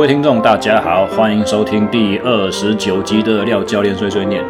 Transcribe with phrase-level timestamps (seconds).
[0.00, 4.42] 各位听众，大家好，欢迎收听第二十九集的廖教练碎碎念。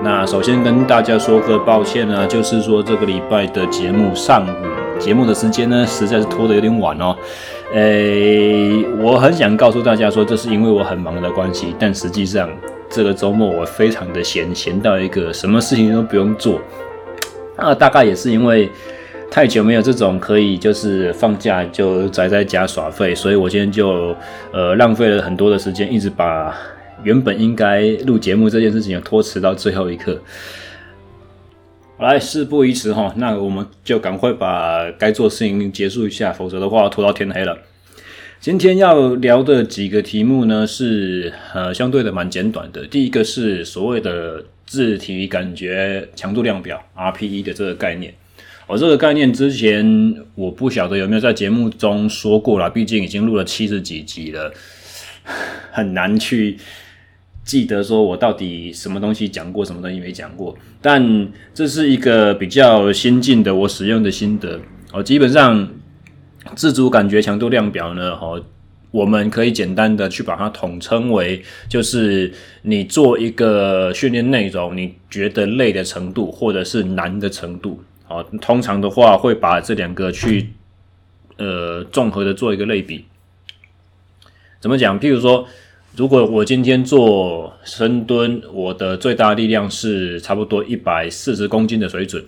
[0.00, 7.16] 那首先跟大家说个抱歉呢，就是说这个礼拜的节目上午节目的时间呢，实在是拖得有点晚哦。
[7.74, 12.48] 诶，我很想告诉大家说，这是因为我很忙的关系，但实际上
[12.88, 16.60] 这个周末我非常的闲，闲到一个什么事情都不用做。
[17.56, 18.70] 那大概也是因为。
[19.32, 24.14] 太久没有这种可以就是放假就宅在家耍废，所以我今天就
[24.52, 26.54] 呃浪费了很多的时间，一直把
[27.02, 30.20] 原本应该录节目这件事情拖迟到最后一刻。
[31.98, 37.56] 来，事不宜迟哈，那我们就赶快把该做事情结束一下，否则的话拖到天黑了。
[38.38, 42.86] 今天要聊的几个题目呢，是呃相对的蛮简短的。
[42.86, 48.12] 第一个是所谓的自体感觉强度量表 RPE 的这个概念。
[48.68, 54.52] 我、这个概念之前我不晓得有没有在节目中说过啦，毕竟已经录了七十几集了，
[55.70, 56.56] 很难去
[57.44, 60.56] 记得说我到底什么东西讲过，什么东西没讲过。
[60.80, 64.60] 但这是一个比较先进的我使用的心得
[64.92, 65.02] 哦。
[65.02, 65.68] 基本上
[66.54, 68.42] 自主感觉强度量表呢，哦，
[68.90, 72.32] 我们可以简单的去把它统称为，就是
[72.62, 77.82] 你做一个训练内容，你觉得累的程度，或者是难的程度。
[78.12, 80.52] 哦，通常的话会把这两个去
[81.38, 83.06] 呃综合的做一个类比。
[84.60, 85.00] 怎么讲？
[85.00, 85.46] 譬如说，
[85.96, 92.24] 如果我今天做深蹲，我的最大力量是差不多一百四十公斤的水准。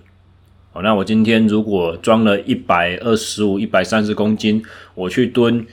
[0.73, 5.67] 哦，那我今天如果装了一百二十五、一百三十公斤，我去蹲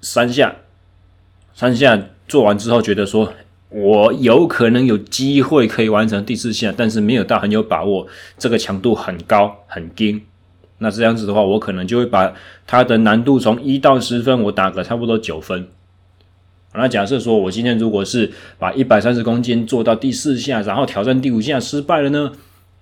[0.00, 0.56] 三下，
[1.54, 3.34] 三下做完之后觉得说。
[3.74, 8.06] 我有可能有机会可以完成第四下，但是没有到很有把握，
[8.36, 10.20] 这个强度很高很硬。
[10.78, 12.34] 那这样子的话，我可能就会把
[12.66, 15.68] 它的难度从一到十分，我打个差不多九分。
[16.74, 22.32] 那假设说我今天如果是把一百三十公斤做到第四下，然后挑战第五下失败了呢？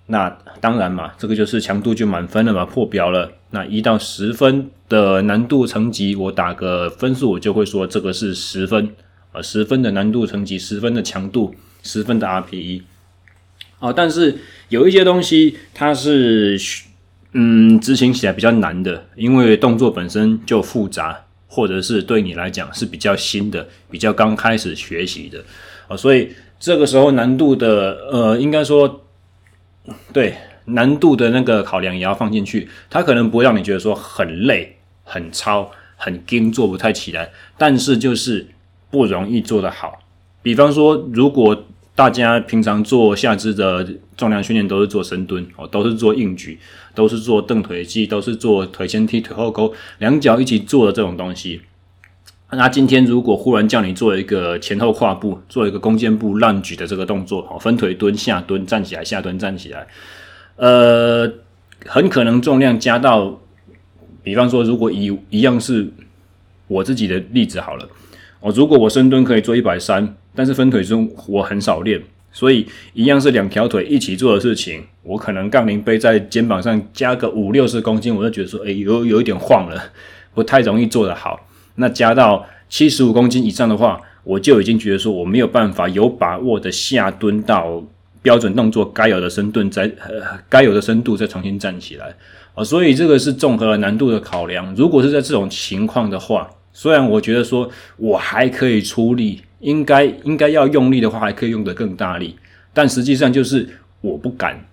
[0.07, 3.31] 那当然嘛，这个就是强度就满分了嘛，破表了。
[3.51, 8.89] 那一到十分的难度层级，我打个分数，我就会说这个是十分。
[9.33, 12.81] 呃，十分的难度层级，十分的强度，十分的 RPE。
[13.79, 14.37] 哦，但是
[14.69, 16.59] 有一些东西它是，
[17.31, 25.43] 嗯，执行起来比较难的，因为动作本身就复杂，或者是对你来讲是比较新的，比较刚开始学习的。
[25.87, 29.05] 哦，所以这个时候难度的，呃，应该说，
[30.11, 32.67] 对，难度的那个考量也要放进去。
[32.89, 38.47] 它可能不会让你觉得说很累、很操、很硬，做不太起来，但是就是。
[38.91, 39.99] 不容易做得好。
[40.43, 43.87] 比方说，如果大家平常做下肢的
[44.17, 46.57] 重量训练都是做深蹲哦，都是做硬举，
[46.95, 51.61] 都是做蹬腿肌，都是做腿前踢、腿后勾，两脚一起做的这种东西。
[52.49, 59.87] 那今天如果忽然叫你做一个前后跨步，做一个弓箭步乱举的这个动作哦，分腿蹲、下蹲、站起来、下蹲、站起来，
[60.55, 61.31] 呃，
[61.85, 63.39] 很可能重量加到，
[64.23, 65.91] 比方说，如果一一样是
[66.67, 67.87] 我自己的例子好了。
[68.41, 79.79] 哦，如果我深蹲可以做一百三，但是分腿中我很少练，所以一样是两条腿一起做的事情，我可能杠铃背在肩膀上加个五六十公斤，我就觉得说，诶，有有一点晃了，
[80.33, 81.39] 不太容易做得好。
[81.75, 87.83] 那加到七十五公斤以上的话，我就已经觉得说我没有办法有把握的下蹲到
[88.23, 92.15] 标准动作该有的深蹲，再呃该有的深度再重新站起来。
[92.55, 94.73] 哦，所以这个是综合难度的考量。
[94.75, 102.35] 如果是在这种情况的话，虽然我觉得说我还可以出力，应该应该要用力的话，还可以用得更大力，
[102.73, 103.67] 但实际上就是
[104.01, 104.65] 我不敢，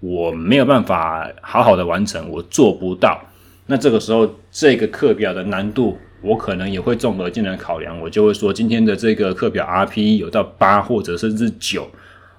[0.00, 3.20] 我没有办法好好的完成，我做不到。
[3.66, 11.86] 那这个时候，这个课表的难度，我可能也会综合进来考量，我就会说今天的这个课表 RPE 有到八或者甚至九，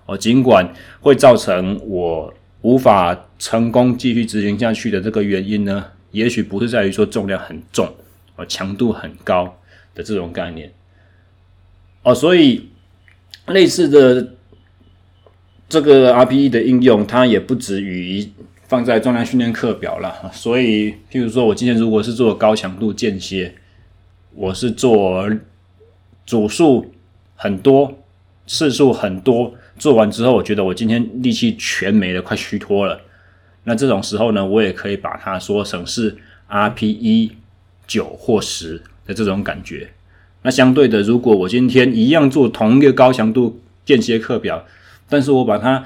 [0.06, 0.68] 哦，尽管
[1.00, 7.88] 会造成我无法成功继续执行下去的这个原因呢，也许不是在于说重量很重。
[8.46, 9.60] 强度很高
[9.94, 10.72] 的这种概念
[12.04, 12.70] 哦，所以
[13.48, 14.36] 类似的
[15.68, 18.32] 这个 RPE 的应用，它也不止于
[18.68, 20.32] 放在重量训练课表了。
[20.34, 23.56] 所以，譬如说我今天如果是做高强度间歇，
[24.34, 25.30] 我是做
[26.26, 26.94] 组数
[27.36, 28.00] 很多、
[28.48, 33.02] 次数很多，做完之后，我觉得我今天力气全没了，快虚脱了。
[33.66, 37.32] 那这种时候呢，我也可以把它说成是 RPE。
[37.90, 39.90] 九或十的这种感觉，
[40.44, 44.64] 那相对的，如果我今天一样做同一个高强度间歇课表，
[45.10, 45.84] 但是我把它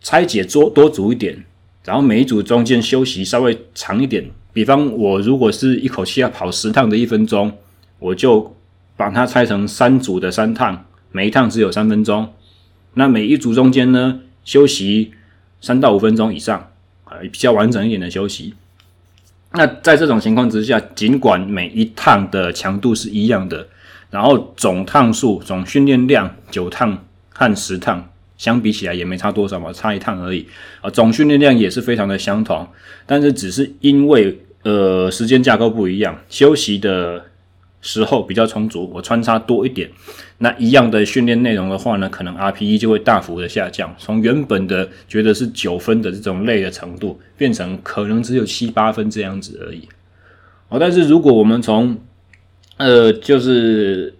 [0.00, 1.44] 拆解多多组一点，
[1.84, 7.56] 然后每一组中间休息稍微长一点，比方我如果是一口气要跑十趟的一分钟，
[8.00, 8.56] 我就
[8.96, 12.34] 把它拆成三组的三趟，每一趟只有三分钟。
[12.94, 15.12] 那每一组中间呢，休息
[15.60, 16.72] 三到五分钟以上，
[17.04, 18.54] 啊，比较完整一点的休息。
[19.58, 23.66] 那在这种情况之下，尽管每一趟的强度是一样的，
[24.08, 26.96] 然后总趟数、总训练量九趟
[27.30, 30.46] 和十趟相比起来也没差多少嘛，差一趟而已
[30.80, 30.88] 啊。
[30.88, 32.64] 总训练量也是非常的相同，
[33.04, 37.24] 但是只是因为呃时间架构不一样，休息的
[37.80, 39.90] 时候比较充足，我穿插多一点。
[40.38, 49.88] 那一样的训练内容的话呢，可能 RPE 就会大幅的下降，从原本的觉得是九分的这种累的程度，变成可能只有七八分这样子而已。
[50.68, 51.98] 哦，但是如果我们从
[52.76, 54.14] 呃就是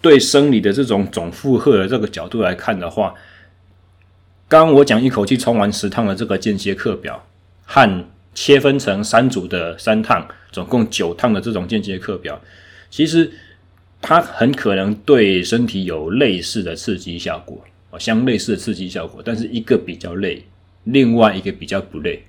[0.00, 3.14] 对生理的这种总负荷的这个角度来看的话，
[4.48, 7.26] 刚刚我讲一口气冲完十趟的这个间歇课表，
[7.64, 12.40] 和切分成三组的三趟，总共九趟的这种间歇课表，
[12.94, 13.32] 其实。
[14.06, 17.58] 它很可能对身体有类似的刺激效果，
[17.88, 20.44] 哦，相类似的刺激效果，但是一个比较累，
[20.84, 22.22] 另外一个比较不累，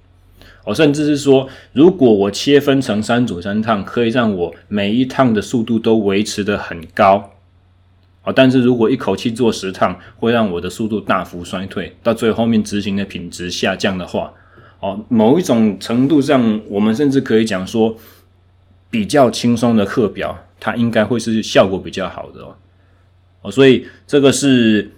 [0.64, 7.34] 哦，甚至是说，如果我切分成三组三趟，可以让我每一趟的速度都维持得很高，
[8.24, 14.32] 哦，但是如果一口气做十趟，会让我的速度大幅衰退，到最后面执行的品质下降的话，
[14.80, 17.98] 哦，某一种程度上，我们甚至可以讲说，
[18.90, 20.45] 比较轻松的课表。
[20.60, 22.56] 它应该会是效果比较好的哦，
[23.42, 24.90] 哦，所以这个是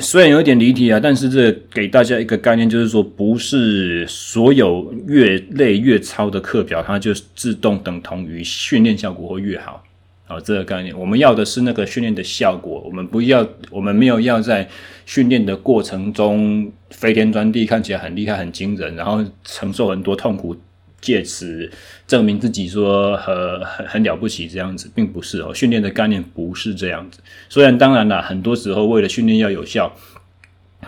[0.00, 9.82] 虽然有点离题啊，但是这给大家一个概念，就是说不是所有越累越操的课表，它就自动等同于训练效果会越好。
[10.28, 14.68] 好，这个概念，我们要的是那个训练的效果，我们不要，我们没有要在
[15.04, 20.56] 训练的过程中飞天钻地，看起来很厉害、很惊人，然后承受很多痛苦。
[21.00, 21.70] 借此
[22.06, 25.54] 证明自己说很很很了不起这样子，并不是哦。
[25.54, 27.20] 训练的概念不是这样子。
[27.48, 29.94] 虽然当然啦，很多时候为了训练要有效，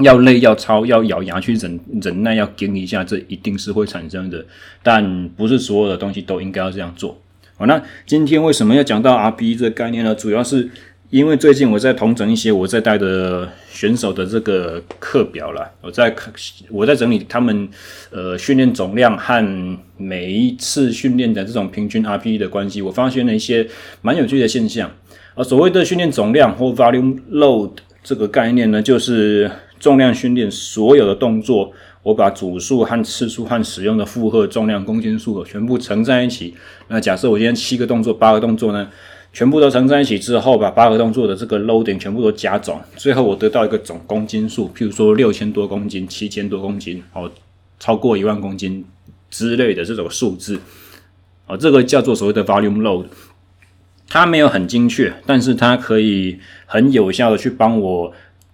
[0.00, 4.44] 要累要操要咬牙去忍忍耐要撑一下，这一定是会产生的。
[4.82, 7.20] 但不是所有的东西都应该要这样做。
[7.56, 10.14] 好，那今天为什么要讲到 RPE 这个概念呢？
[10.14, 10.70] 主要是。
[11.10, 16.14] 因为最近我在同整一些我在带的选手的这个课表啦，我在
[16.70, 17.66] 我在整理他们
[18.10, 23.66] 呃训练总量和每一次训练的这种平均 RPE 的关系，我发现了一些
[24.02, 24.90] 蛮有趣的现象。
[25.34, 27.70] 而所谓的训练总量或 volume load
[28.02, 29.50] 这个概念呢，就是
[29.80, 31.72] 重量训练所有的动作，
[32.02, 36.54] 我把组数和次数和使用的负荷重量公斤数全部乘在一起。
[36.88, 38.86] 那假设我今天七个动作，八个动作呢？
[39.32, 47.30] 全部都乘在一起之后，把八个动作的这个 loading 全部都加总，最后我得到一个总公斤数，譬如说六千多公斤、七千多公斤，哦，
[47.78, 48.84] 超过一万公斤
[49.30, 50.58] 之类的这种数字，
[51.46, 53.04] 哦，这个叫做所谓的 volume load，
[54.08, 58.12] 它没有很精确，但是它可以很有效的去帮我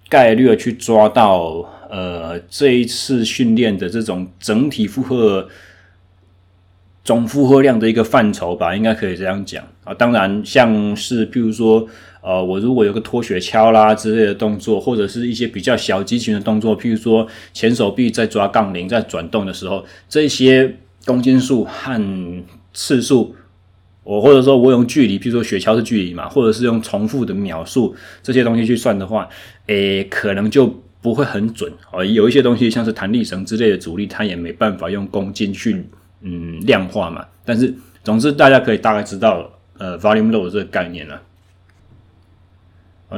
[0.09, 5.49] 概率去抓到，呃，这一次训练的这种整体负荷。
[7.05, 9.93] 总负荷量的一个范畴吧，应该可以这样讲啊。
[9.93, 11.87] 当然，像是譬如说，
[12.23, 22.43] 呃，我如果有个拖雪橇啦之类的动作，或者是一些比较小肌群的动作，譬如说前手臂在抓杠铃在转动的时候，这些公斤数和
[22.73, 23.37] 次数，
[24.03, 29.29] 我或者说我用距离，譬如说雪橇是距离嘛，或者是用重复的秒数这些东西去算的话，
[29.67, 32.03] 诶，可能就不会很准哦。
[32.03, 35.85] 有一些东西像是弹力绳之类的阻力，它也没办法用公斤去。
[36.25, 41.21] 嗯，量化嘛，但是总之大家可以大概知道，呃，volume load 这个概念了。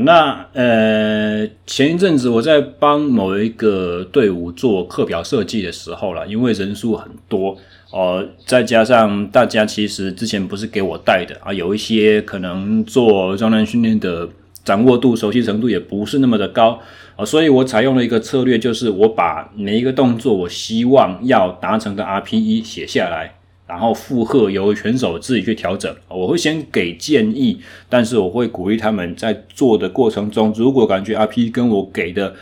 [0.01, 7.57] 那呃，前一阵子我在帮某一个队伍做课表设计的时候啦，因为人数很多
[7.91, 14.29] 哦，再加上大家其实之前不是给我带的啊，有一些可能做重量训练的
[14.67, 16.79] 掌握度、熟悉程度也不是那么的高。
[17.15, 25.91] 啊，所以我采用了一个策略，就是我把每一个动作我希望要达成的 RPE 写下来，然后负荷由选手自己去调整。
[26.09, 27.59] 我会先给建议，
[27.89, 32.35] 但是我会鼓励他们在做的过程中，如果感觉 RPE 跟我给的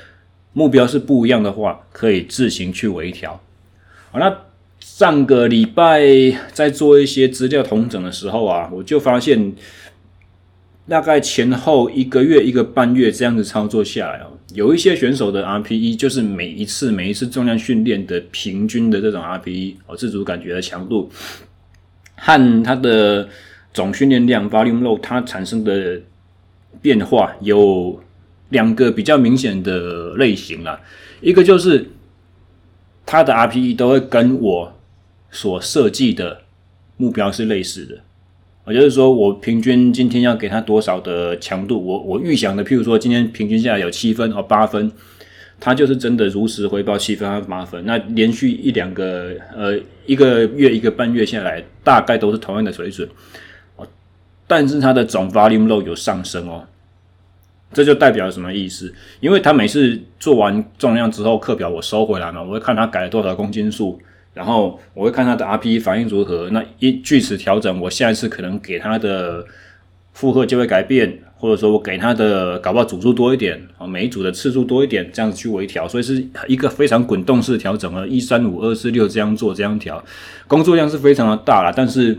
[0.54, 3.40] 目标是不一样的话，可以自行去微调。
[4.11, 4.37] 好，那
[4.81, 6.02] 上个礼拜
[6.52, 9.52] 在做一些资料统整的时候啊，我就发现。
[10.86, 21.10] 大概前后一个月、一个半月这样子操作下来哦，有一些选手的 RPE 就是每一次、每一次重量训练的平均的这种 RPE 哦，自主感觉的强度
[22.16, 23.26] 和它的
[23.72, 26.00] 总训练量 volume load 它产生的
[26.82, 27.98] 变化有
[28.50, 30.78] 两个比较明显的类型啦，
[31.22, 31.88] 一个就是
[33.06, 34.72] 它的 RPE 都会跟我
[35.30, 36.42] 所设计的
[36.98, 37.98] 目标是类似的。
[38.64, 44.90] 我就是说我平均今天要给他多少的强度，我我预想的，譬如说今天平均下来有七分哦八分，
[45.61, 47.85] 他就是真的如实回报七分和八分。
[47.85, 53.06] 那连续一两个呃一个月一个半月下来，大概都是同样的水准。
[54.47, 56.66] 但是他的总 volume load 有上升哦，
[57.73, 58.92] 这就代表什么意思？
[59.21, 64.00] 因为他每次做完重量之后，课表我收回来嘛，我会看他改了多少公斤数。
[64.34, 69.46] 然后我会看他的 RPE 反应如何，那一据此调整，我下一次可能给他的
[70.12, 80.04] 负荷就会改变，或者说我给他的搞不好组数多一点，啊，每一组的次数多一点，这样子去微调，所以是一个非常滚动式调整啊，一三五二四六这样做这样调，
[80.48, 82.18] 工作量是非常的大啦，但是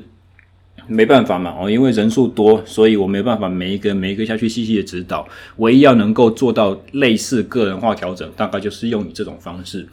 [0.87, 9.87] 没办法嘛，哦，因为人数多，所以我没办法每一个每一个下去细细的指导，唯一要能够做到类似个人化调整，大概就是用你这种方式。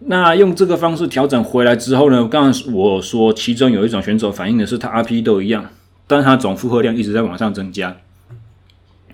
[0.00, 2.28] 那用这个方式调整回来之后呢？
[2.28, 5.70] 刚刚我说，其中有一种选手反映的是他 RP 都一样，
[6.06, 7.96] 但他总负荷量一直在往上增加。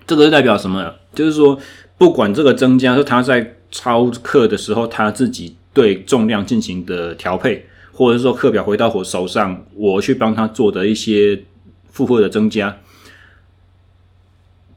[0.05, 0.95] 这个是代表什么？
[1.15, 1.57] 就是说，
[1.97, 11.43] 不管这个增加是他在操课的时候他自己对重量进行的调配，或者是说课表回到我手上，我去帮他做的一些
[11.89, 12.77] 负荷的增加。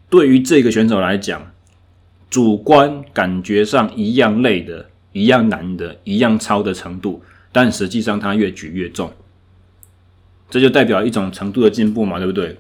[0.09, 1.51] 对于这个选手来讲，
[2.31, 4.87] 主观感觉上一样累的。
[5.17, 9.11] 一样难的，一样超的程度，但实际上它越举越重，
[10.51, 12.59] 这就代表一种程度的进步嘛，对不对？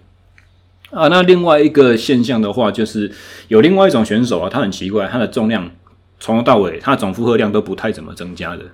[0.90, 3.12] 啊，那另外一个现象的话，就是
[3.48, 5.70] 有另外一种选手啊，他很奇怪，他的重量
[6.18, 8.64] 从头到尾，他的总负荷量都不太怎么增加的。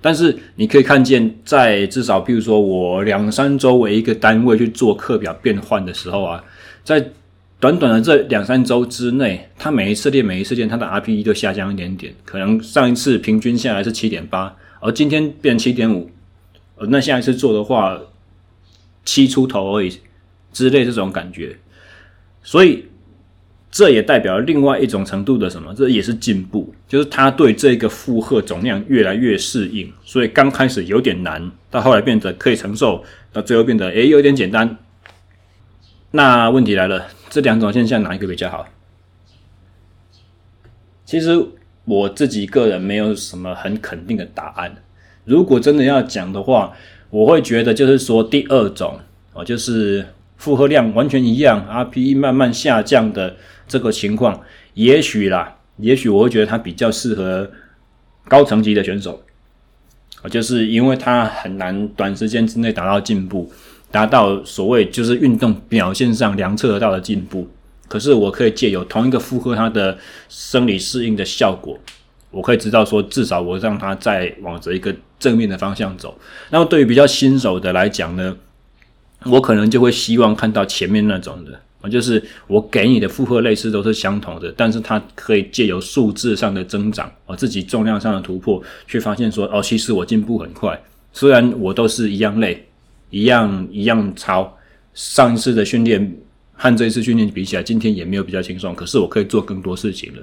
[0.00, 6.42] 但是你可以看见，在至少譬如说我两三周为一个单位去做课表变换的时候啊，
[6.82, 7.10] 在
[7.64, 12.12] 短短的这两三周之内，他每一次练，每一次练，他的 RPE 都下降一点点。
[12.22, 16.10] 可能上一次平均下来是七点八，而今天变七点五，
[16.76, 17.98] 呃，那下一次做的话，
[19.06, 19.98] 七出头而已，
[20.52, 21.56] 之类这种感觉。
[22.42, 22.84] 所以
[23.70, 25.72] 这也代表另外一种程度的什么？
[25.72, 29.90] 这也是进步，就是他对这个负荷总量越来越适应。
[30.04, 33.02] 所以刚开始有点难，到后来变得可以承受，
[33.32, 34.76] 到最后变得诶有点简单。
[36.10, 37.06] 那问题来了。
[37.34, 38.64] 这两种现象哪一个比较好？
[41.04, 41.36] 其实
[41.84, 44.76] 我自己个人没有什么很肯定的答案。
[45.24, 46.72] 如果真的要讲的话，
[47.10, 49.00] 我会觉得就是说第二种
[49.32, 53.34] 哦，就是负荷量完全一样，RPE 慢慢下降的
[53.66, 54.40] 这个情况，
[54.74, 57.50] 也许啦，也许我会觉得它比较适合
[58.28, 59.24] 高层级的选手，
[60.30, 63.50] 就是因为它很难短时间之内达到进步。
[63.94, 67.46] 达到所谓就是运动表现上量测得到的进步，
[67.86, 69.96] 可是我可以借由同一个负荷，它的
[70.28, 71.78] 生理适应的效果，
[72.32, 76.18] 我可以知道说，至少我让它再往着一个正面的方向走。
[76.50, 78.36] 那么对于比较新手的来讲呢，
[79.26, 90.82] 我可能就会希望看到前面那种的啊，就是我给你的负荷类似都是相同的，但是它可以借由数字上的增长，我自己重量上的突破，去发现说，哦，其实我进步很快，
[91.12, 92.66] 虽然我都是一样累。
[93.14, 94.58] 一样一样操，
[94.92, 96.16] 上一次的训练
[96.52, 98.74] 和这一次训练比起来，今天也没有比较轻松。
[98.74, 100.22] 可是我可以做更多事情了。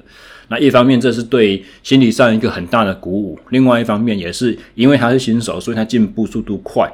[0.50, 6.92] 那一方面，这是对心理上一个很大的鼓舞；另外一方面，也是因为他是新手，所以他进步速度快。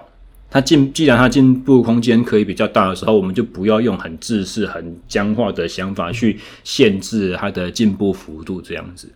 [0.52, 8.62] 他进，既然他进步空间可以比较大的时候，我们就不要用很自私、很僵化的想法去限制他的进步幅度。
[8.62, 9.12] 这样子，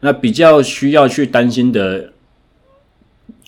[0.00, 2.10] 那比较需要去担心的，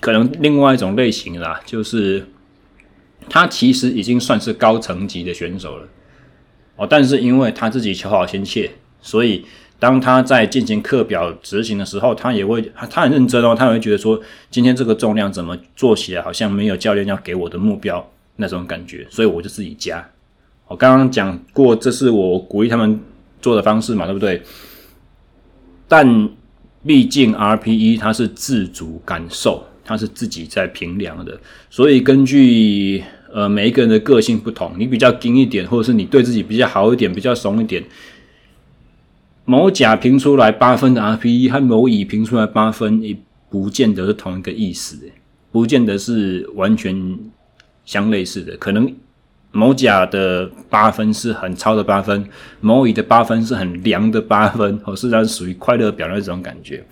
[0.00, 2.26] 可能另外一种类型啦，就是。
[3.28, 5.88] 他其实已经算是高层级的选手了，
[6.76, 9.45] 哦，但是因为他自己求好心切，所以
[9.78, 20.07] 当他在进行课表执行的时候，他也会他很认真哦，他会觉得说，今天这个重量怎么做起来好像没有教练要给我的目标那种感觉，所以我就自己加。
[20.66, 22.99] 我刚刚讲过，这是我鼓励他们
[23.40, 24.43] 做的方式嘛，对不对？
[25.87, 26.31] 但
[26.87, 29.64] 毕竟 RPE 它是自主感受。
[29.84, 31.38] 他是自己在评量的，
[31.68, 37.84] 所以根据呃每一个人的个性不同，你比较精一点，或者是你对自己比较好一点，比较怂一点，
[39.44, 43.14] 某甲评出来八分的 RPE 和某乙评出来八分，也
[43.50, 44.96] 不见得是同一个意思，
[45.52, 47.18] 不见得是完全
[47.84, 48.56] 相类似的。
[48.56, 48.90] 可能
[49.52, 52.24] 某甲的八分是很超的八分，
[52.60, 56.82] 某乙的八分是很凉的八分，或是它属于快乐表那种感觉。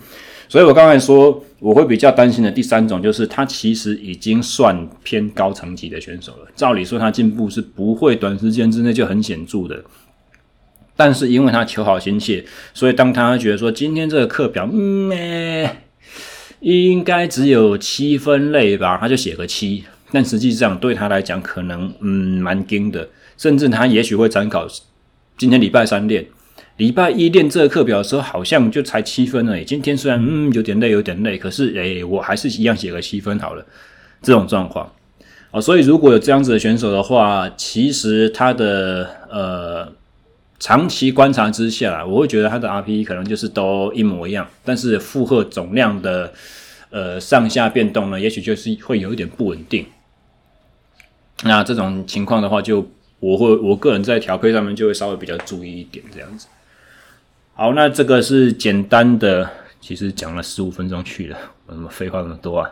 [0.53, 6.49] 所以我刚才说，我会比较担心的第三种，就是他其实已经算偏高层级的选手了。
[6.55, 9.83] 照理说，他进步是不会短时间之内就很显著的。
[10.95, 12.45] 但是因为他求好心切，
[12.75, 15.67] 所以当他觉得说今天这个课表，嗯，
[16.61, 19.85] 应该只有七分类吧，他就写个七。
[20.11, 24.69] 但实际上对他来讲可能嗯蛮惊的，甚至他也许会参考
[25.39, 26.27] 今天礼拜三练，
[26.77, 29.65] 礼拜一练这个课表的时候好像就才七分而已。
[29.65, 33.65] 今天虽然嗯有点累有点累，可是诶我还是一样写个七分好了。
[34.23, 34.93] 这种状况
[35.51, 39.93] 啊，所以如果有这样子的选手的话，其实他的呃。
[40.65, 46.33] 长期观察之下，我会觉得他的 R P 可能就是都一模一样，但是负荷总量的
[46.91, 49.85] 呃上下变动呢，也许就是会有一点不稳定。
[51.43, 52.89] 那这种情况的话，就
[53.19, 56.47] 我会我个人在调配上面就会稍微比较注意一点这样子。
[57.63, 59.49] 好，那这个是简单的，
[59.81, 62.69] 其实讲了十五分钟去了，我怎么废话那么多啊？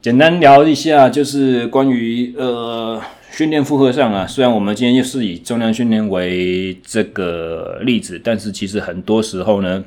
[0.00, 2.98] 简单聊一下，就是关于呃。
[3.32, 9.84] 训练负荷上啊，虽然我们今天又是以重量训练为这个例子，但是其实很多时候呢，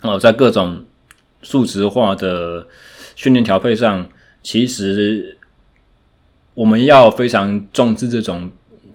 [0.00, 0.84] 哦，在各种
[1.42, 2.66] 数值化的
[3.14, 4.08] 训练调配上，
[4.42, 5.38] 其实
[6.54, 8.50] 我们要非常重视这种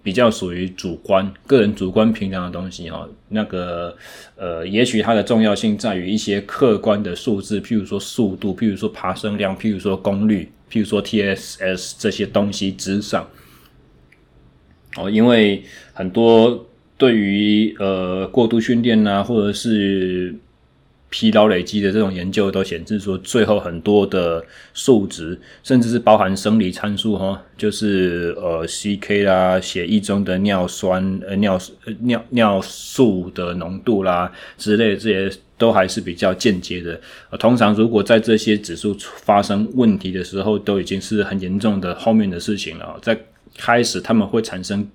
[0.09, 3.07] 比较属于主观、个人主观评量的东西哈。
[3.27, 3.95] 那个
[4.35, 13.29] 呃，也许它的重要性在于一些客观的数字，譬如说速度，譬如说爬升量，譬如说功率，譬如说 TSS 这些东西之上。
[14.97, 15.63] 哦，因为
[15.93, 16.65] 很多
[16.97, 20.33] 对于呃过度训练呐，或者是
[21.09, 31.59] 疲劳累积的这种研究，都显示说，最后很多的数值，甚至是包含生理参数哈，就是呃 CK 啦，血液中的尿酸、呃尿
[32.01, 36.99] 尿尿素的浓度啦之类，这些都还是比较间接的。
[37.37, 43.19] 通常如果在这些指数发生问题的时候，都已经是很严重的后面的事情了，在。
[43.57, 44.87] 开始他们会产生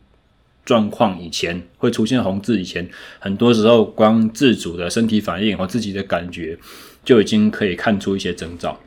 [0.65, 6.59] 状况以前，会出现红字以前，很多时候光自主的身体反应和自己的感觉
[7.05, 8.79] 就已经可以看出一些征兆。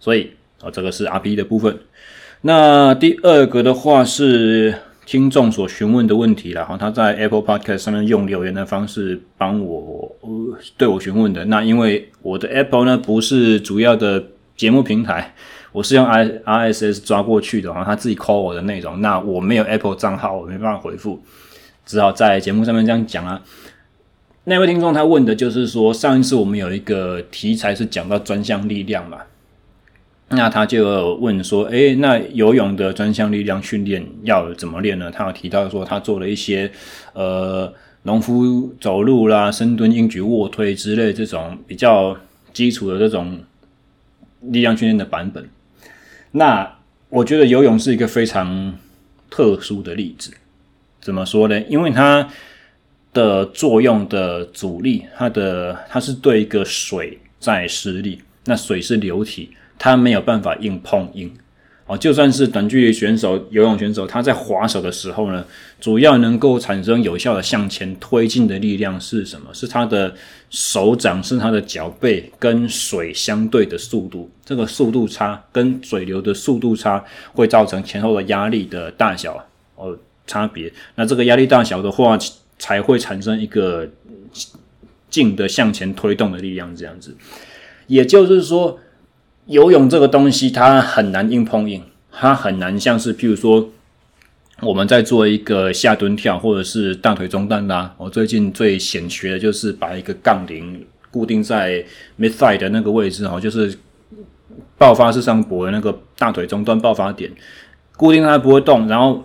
[0.00, 1.78] 所以啊，这个是 R P 的部分。
[2.40, 4.74] 那第二个的话是
[5.06, 10.16] 听众所询问的问题了哈，他在 Apple Podcast 上面用留言的方式帮我
[10.76, 11.44] 对我询问的。
[11.44, 14.24] 那因为我的 Apple 呢不是主要的
[14.56, 15.34] 节目平台。
[15.78, 21.22] 我是用 I RSS 抓过去的，哈，他自己 call 我的内容，那我没有 Apple 账号，我没办法回复，
[21.86, 23.40] 只好在节目上面这样讲啊。
[24.42, 29.18] 那位听众他问的就是说，上一次我们有一个题材是讲到专项力量嘛，
[30.30, 35.12] 那他就问说，诶，那游泳的专项力量训练要怎么练呢？
[35.12, 36.68] 他有提到说，他做了一些
[37.12, 42.16] 呃农夫走路啦、深蹲、硬举、卧推之类这种比较
[42.52, 43.38] 基础的这种
[44.40, 45.48] 力量训练的版本。
[46.38, 48.78] 那我觉得游泳是一个非常
[49.28, 50.32] 特殊的例子，
[51.00, 51.60] 怎么说呢？
[51.62, 52.28] 因为它
[53.12, 61.34] 的作用的阻力，它的它是对一个水在施力，那水是流体，它没有办法硬碰硬。
[61.88, 65.42] 哦，就算是短距离选手、游泳选手，他在划手的时候呢，
[65.80, 69.46] 主要能够产生有效的向前推进的力量是什么？
[69.54, 70.14] 是他的
[70.50, 74.30] 手掌，是他的脚背跟水相对的速度。
[74.44, 79.42] 这个速度差跟水流的速度差，会造成前后的压力的大小
[79.76, 79.96] 哦
[80.26, 80.70] 差别。
[80.96, 82.18] 那这个压力大小的话，
[82.58, 83.88] 才会产生一个
[85.08, 86.76] 静的向前推动的力量。
[86.76, 87.16] 这样子，
[87.86, 88.78] 也就是说。
[89.48, 91.82] 游泳这个东西，它很难硬碰硬，
[92.12, 93.70] 它很难像是譬如说
[94.60, 97.94] 我们在做一个下蹲跳，或者是大腿中段拉。
[97.96, 101.82] 我最近最显学的就是把一个杠铃固定在
[102.18, 103.74] mid thigh 的那个位置，哈，就是
[104.76, 107.32] 爆发式上膊的那个大腿中段爆发点，
[107.96, 109.24] 固定它不会动，然后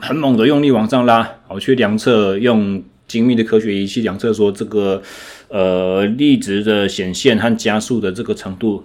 [0.00, 5.00] 很猛的用力往上拉，我去量测，用精密的科学仪器量测说这个
[5.46, 8.84] 呃力值的显现和加速的这个程度。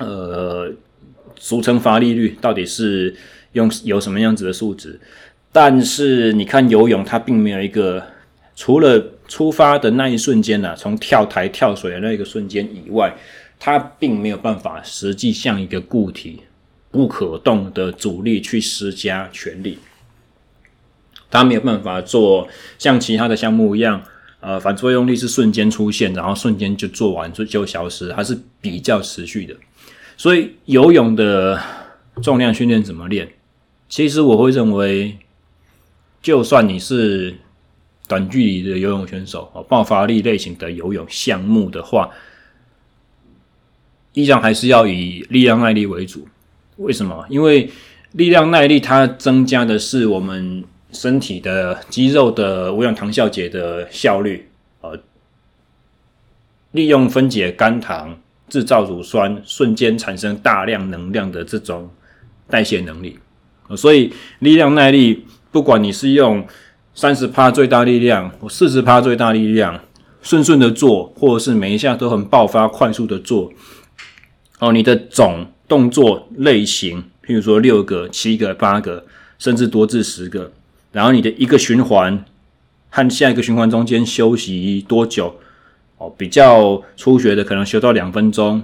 [0.00, 0.72] 呃，
[1.38, 3.14] 俗称发力率到底是
[3.52, 4.98] 用有什么样子的数值？
[5.52, 8.02] 但是你看游泳，它并没有一个
[8.56, 13.16] 除了出发的那一瞬间呢、啊，从跳台跳水的那个瞬间以外，
[13.58, 16.40] 它并没有办法实际像一个固体
[16.90, 19.78] 不可动的阻力去施加全力，
[21.30, 24.02] 它没有办法做像其他的项目一样，
[24.40, 29.54] 呃，反作用力是瞬间出现，然后瞬间就做完就就消失，它是比较持续的。
[30.20, 31.58] 所以游泳的
[32.22, 33.32] 重量训练怎么练？
[33.88, 35.16] 其实我会认为，
[36.20, 37.38] 就算你是
[38.06, 42.10] 短距离的游泳选手啊，爆发力类型的游泳项目的话，
[44.12, 46.28] 依然还是要以力量耐力为主。
[46.76, 47.24] 为什么？
[47.30, 47.70] 因为
[48.12, 54.50] 力量耐力它增加的是我们身体的肌肉的无氧糖酵解的效率，
[54.82, 55.00] 呃，
[56.72, 58.20] 利用分解肝糖。
[58.50, 61.88] 制造乳酸，瞬间产生大量能量的这种
[62.48, 63.18] 代谢能力。
[63.76, 66.44] 所以力量耐力，不管你是用
[66.92, 69.80] 三十趴最大力量或四十趴最大力量，
[70.20, 73.52] 顺顺的做，或者是每一下都很爆发、快速的做，
[74.58, 79.06] 哦，你的总动作类型，譬如说六个、七个、八个，
[79.38, 80.50] 甚至多至十个，
[80.90, 82.24] 然后你的一个循环
[82.88, 85.36] 和下一个循环中间休息多久？
[86.00, 88.62] 哦，比较初学的可能修到两分钟，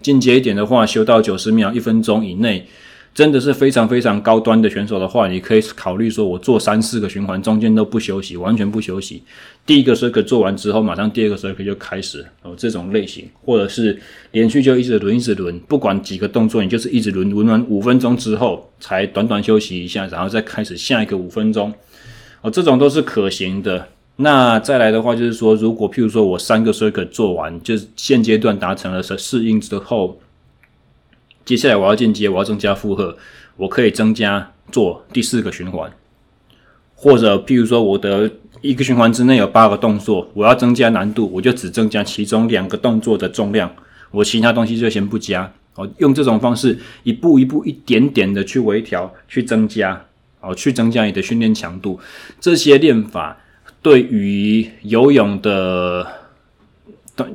[0.00, 2.66] 进阶一点的话修到九十秒、一分钟以内。
[3.12, 9.20] 真的是非常非常高端的选手的话，你可以考虑说，我做三四个循环，中间都不休息，完全不休息。
[9.66, 21.74] 第一个 circle 做完之后，马上第二个 circle 就开始哦，这种类型，或者是连续就一直轮，一直轮，不管几个动作，你就是一直轮，轮完五分钟之后，才短短休息一下，然后再开始下一个五分钟。
[22.42, 23.88] 哦，这种都是可行的。
[24.22, 30.18] 那再来的话，就是说，如果譬如说我三个 circuit 做完，就是现阶段达成了适应之后。
[31.42, 33.16] 接下来我要进阶，我要增加负荷，
[33.56, 35.90] 我可以增加做第四个循环，
[36.94, 38.30] 或者譬如说我的
[38.60, 43.74] 一个循环之内有八个动作，我要增加难度，我就只增加其中两个动作的重量，
[44.12, 45.50] 我其他东西就先不加。
[45.76, 50.04] 哦，用这种方式一步一步、一点点的去微调、去增加，
[50.40, 51.98] 哦，去增加你的训练强度。
[52.38, 53.36] 这些练法
[53.82, 56.06] 对于游泳的
[57.16, 57.30] 短，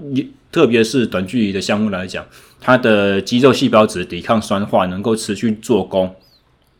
[0.52, 2.26] 特别是短距离的项目来讲。
[2.62, 6.16] 它的肌肉细胞质抵抗酸化，能够持续做功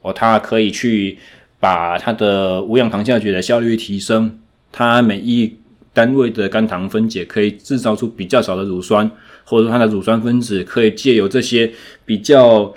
[0.02, 0.12] 哦。
[0.12, 1.18] 它可以去
[1.60, 4.40] 把它的无氧糖下咀的效率提升，
[4.72, 5.58] 它每一
[5.94, 9.10] 单位的肝糖分解可以制造出比较少的乳酸，
[9.44, 11.72] 或者说它的乳酸分子可以借由这些
[12.04, 12.74] 比较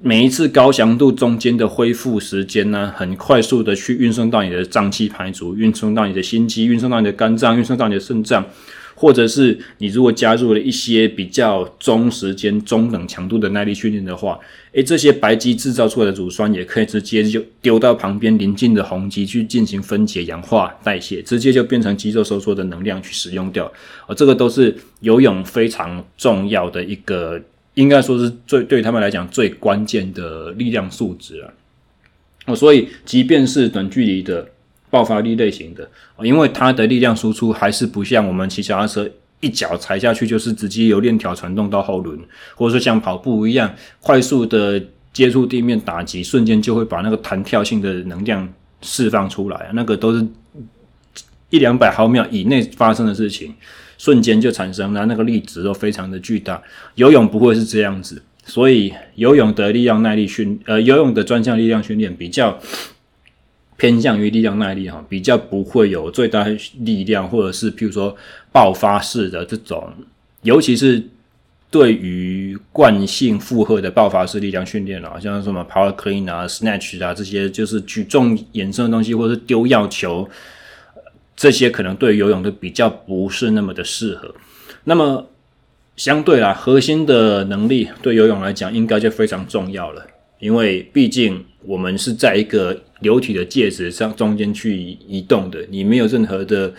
[0.00, 8.46] 每一次高强度中间的恢复时间呢，很快速的去运送到你的脏器排除，运送到你的心肌，运送到你的肝脏，运送到你的肾脏。
[8.94, 14.36] 或者是你如果加入了一些比较中时间、中等强度的耐力训练的话，
[14.72, 23.72] 诶，这些白肌制造出来的乳酸也可以直接就丢到旁边邻近的红肌去进行分解、氧化、代谢，直接就变成肌肉收缩的能量去使用掉。
[24.08, 27.40] 而这个都是游泳非常重要的一个，
[27.80, 31.54] 应该说是最对他们来讲最关键的力量素质了。
[32.46, 34.46] 哦，所以即便是短距离的。
[34.90, 35.86] 爆发力类型的，
[36.22, 39.06] 因为它的力量输出还是不像我们骑脚踏车
[39.38, 42.18] 一脚踩下去就是直接由链条传动到后轮，
[42.54, 50.26] 或者说像跑步一样快速的接触地面打击，瞬间就会把那个弹跳性的能量释放出来，那个都是
[51.50, 53.54] 一两百毫秒以内发生的事情，
[53.98, 56.62] 瞬间就产生，那那个力值都非常的巨大。
[56.94, 62.58] 游泳不会是这样子，所以游泳的力量耐力训，呃，游泳的专项力量训练比较。
[63.80, 66.44] 偏向于力量耐力哈，比较不会有最大
[66.80, 68.16] 力量，或者是譬如说
[68.50, 69.88] 爆发式的这种，
[70.42, 71.00] 尤其是
[71.70, 80.28] 对于惯性负荷的爆发式力量训练啊，像什么 power clean 啊、snatch 啊这些，就是举重衍生的东西，或者是丢药球，
[81.38, 84.34] 这些可能对游泳都比较不是那么的适合。
[84.82, 85.30] 那么
[85.96, 90.04] 相对啦，核心的能力对游泳来讲，应该就非常重要了。
[90.40, 96.74] 因为毕竟我们是在一个流体的介质上中间去移动的，你没有任何的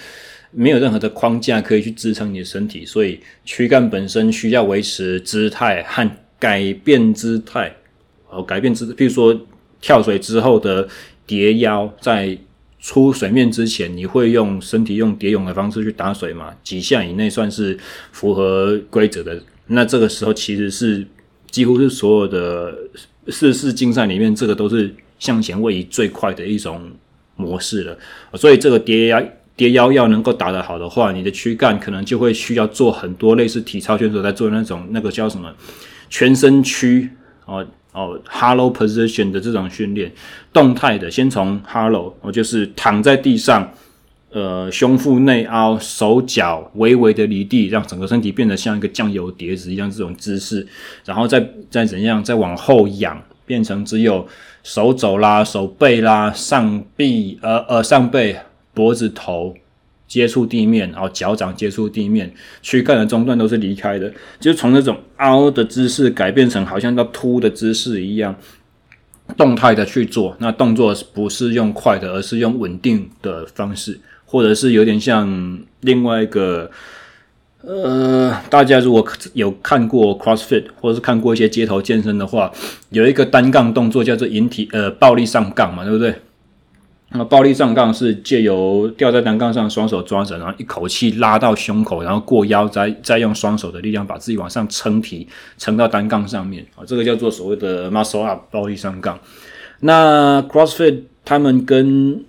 [0.52, 7.74] 没有任何的框架可以去支撑你的身体，所以躯干本身需要维持姿态和改变姿态，
[8.30, 9.40] 哦，改变姿，譬如说
[9.82, 10.88] 跳水之后的
[11.26, 12.38] 蝶腰，在
[12.80, 16.54] 出水面之前，你会用身体用蝶泳的方式去打水嘛？
[16.64, 17.78] 几下以内算是
[18.12, 21.06] 符合规则的，那这个时候其实是
[21.52, 22.76] 几乎是所有的。
[23.32, 26.90] 四四竞赛里面，这个都是向前位移最快的一种
[27.36, 27.96] 模式了。
[28.34, 29.24] 所以，这个蝶腰
[29.56, 35.54] 蝶腰要能够打得好的话，你的躯干可能就会需要做很多类似体操选手在做那种那个叫什么
[36.10, 37.08] 全身屈
[37.46, 40.12] 哦哦 hollow position 的这种训练，
[40.54, 43.72] 动态的，先从 hollow，我就是躺在地上，
[44.32, 50.66] 呃，胸腹内凹，手脚微微的离地，让整个身体变得像一个酱油碟子一样这种姿势，
[51.04, 54.28] 然后再再怎样，再往后仰，变成只有
[54.64, 58.38] 手肘啦、手背啦、上臂呃呃上背、
[58.74, 59.56] 脖子头
[60.10, 62.30] 接触地面，然后脚掌接触地面，
[62.62, 68.36] 躯干的中段都是离开的，就从那种凹的姿势改变成好像要凸的姿势一样，
[69.38, 70.36] 动态的去做。
[70.40, 73.98] 那动作不是用快的，而是用稳定的方式。
[74.32, 76.70] 或者是有点像另外一个，
[77.62, 82.52] 呃，大家如果有看过 CrossFit 或者是看过一些街头健身的话，
[82.92, 86.14] 有一个单杠动作叫做引体呃暴力上杠嘛，对不对？
[87.12, 99.18] 那么暴力上杠是借由吊在单杠上，双手抓着，然后一口气拉到胸口，然后过腰，再再用双手的力量把自己往上撑提，撑到单杠上面啊，这个叫做所谓的 muscle up 暴力上杠。
[99.80, 102.24] 那 CrossFit 他们跟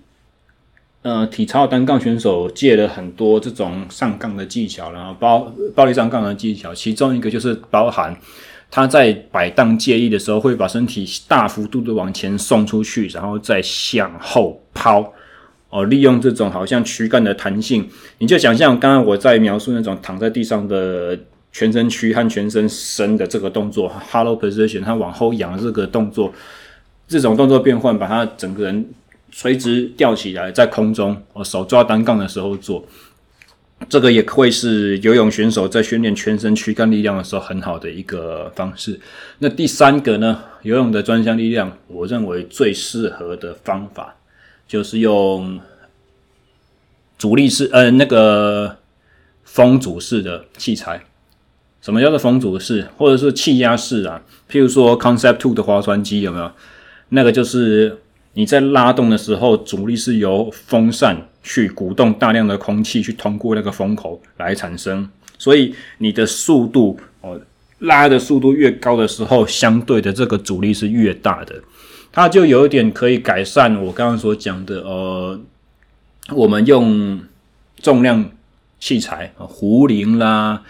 [1.03, 8.16] 呃体操单杠选手借了很多这种上杠的技巧，然后暴暴力上杠的技巧，其中一个就是包含。
[8.70, 15.12] 他在摆荡借力的时候，会把身体大幅度的往前送出去，然后再向后抛。
[15.70, 21.16] 哦，利用这种好像躯干的弹性，你就想象刚刚我在描述那种躺在地上的
[21.52, 26.33] 全身躯和全身伸的这个动作，hollow position，他往后仰这个动作，
[27.06, 28.85] 这种动作变换，把他整个人
[29.30, 32.85] 垂直吊起来，在空中，哦，手抓单杠的时候做。
[33.88, 39.01] 这个也会是游泳选手在训练全身躯干力量的时候很好的一个方式。
[39.38, 44.16] 那第三个呢，游泳的专项力量，我认为最适合的方法
[44.69, 45.59] 就是用
[47.19, 48.77] 阻力式，呃，那个
[49.45, 51.03] 风阻式的器材。
[51.81, 54.23] 什么叫做风阻式，或者是气压式啊？
[54.49, 56.53] 譬如说 Concept Two 的划船机有没有？
[57.09, 57.99] 那个就是。
[58.35, 67.40] 你在拉动的时候，阻力是由风扇去鼓动大量的空气去通过那个风口来产生，所以你的速度哦，
[67.81, 71.61] 拉的速度越高的时候，相对的这个阻力是越大的，
[72.12, 75.40] 它就有一点可以改善我刚刚所讲的，呃，
[76.31, 77.21] 我们用
[77.83, 78.31] 重量
[78.79, 80.62] 器材啊，壶铃啦。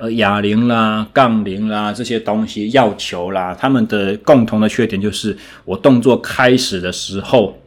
[0.00, 5.36] 呃，哑铃啦、杠铃啦这些东西，药球啦，它们的共同的缺点就是，
[5.66, 7.58] 我动作开始的时候，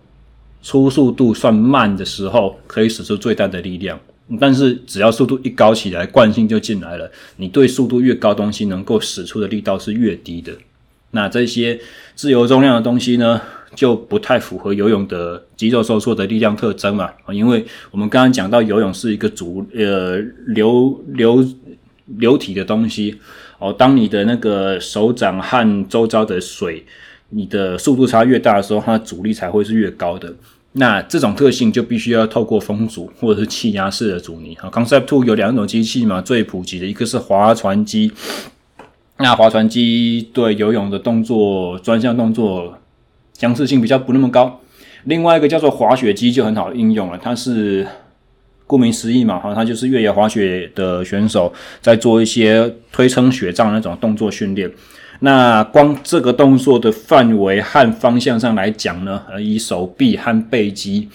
[0.64, 4.00] 初速度算慢的时候，可以使出最大的力量。
[4.40, 7.12] 但是只要速度一高起来，惯性就进来了。
[7.38, 10.52] 你对速度越高东西，能够使出的力道是越低的。
[11.12, 11.80] 那这些
[12.16, 13.40] 自由重量的东西呢，
[13.76, 17.12] 就不太符合游泳的肌肉收缩的力量特征嘛。
[17.32, 20.18] 因为我们刚刚讲到，游泳是一个主呃
[20.48, 21.48] 流流。
[22.06, 23.18] 流体的东西
[23.60, 26.86] 哦，当你的那个手掌和周遭的水，
[27.30, 30.34] 你的速度差越大的时候，它的阻力才会是越高的。
[30.74, 34.70] 那这种特性就必须要透过风阻或者是气压式的阻尼啊。
[34.70, 38.12] Concept Two 有两种机器嘛，最普及的一个是划船机，
[39.18, 42.80] 那划船机对游泳的动作专项动作
[43.34, 44.60] 相似性比较不那么高。
[45.06, 47.88] 另外一个叫做滑雪机就很好应用了，它是。
[48.74, 54.72] 顾名思义嘛，哈，他就是越野滑雪的选手，在做一些推撑雪杖那种动作训练。
[55.20, 61.08] 那光这个动作的范围和方向上来讲呢，以手臂和背肌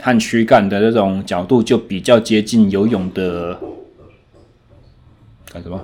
[0.00, 3.56] 和躯干的这种角度，就比较接近游泳的。
[5.52, 5.80] 干什么？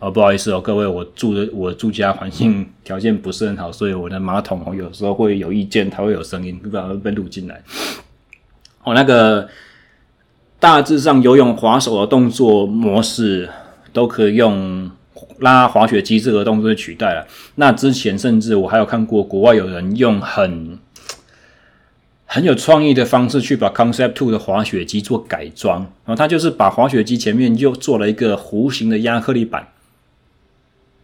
[0.00, 7.62] 哦，不好意思哦，各位，我住的我住家环境条件不是很好，所以我的马桶哦，有时候会有意见，它会有声音，不知道被录进来。
[8.84, 9.48] 哦，那个
[10.58, 13.48] 大致上游泳划手的动作模式
[13.92, 14.90] 都可以用
[15.38, 17.26] 拉滑雪机这个动作取代了。
[17.56, 20.78] 那之前甚至我还有看过国外有人用很
[22.26, 29.68] 很有创意的方式去把 Concept Two 的滑雪机做改装，然后他就是把滑雪机前面又做了一个弧形的压克力板。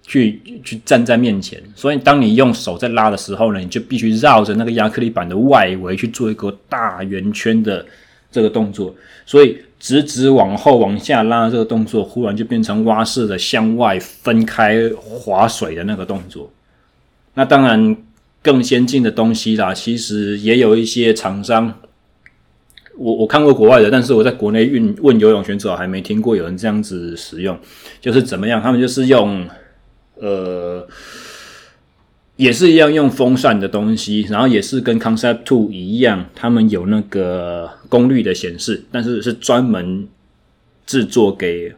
[0.08, 7.84] 去去站在面前，所以当你用手在拉的时候呢，你就必须绕着那个亚克力板的外围去做一个大圆圈的
[8.32, 8.94] 这个动作，
[9.26, 16.50] 所以直直往后往下拉这个动作，忽然就变成蛙式的向外分开划水的那个动作。
[17.34, 17.94] 那当然
[18.40, 21.70] 更先进的东西啦，其实也有一些厂商，
[22.96, 27.54] 我我看过国外的，但是我在国内运问游泳选手还没听过有人这样子使用，
[28.00, 29.46] 就是怎么样，他们就是用。
[30.20, 30.86] 呃，
[32.36, 40.08] 也是一样用风扇的东西，然后也是跟 Concept Two 一样，他们有那个功率的显示，但是是专门
[40.86, 41.74] 制作给。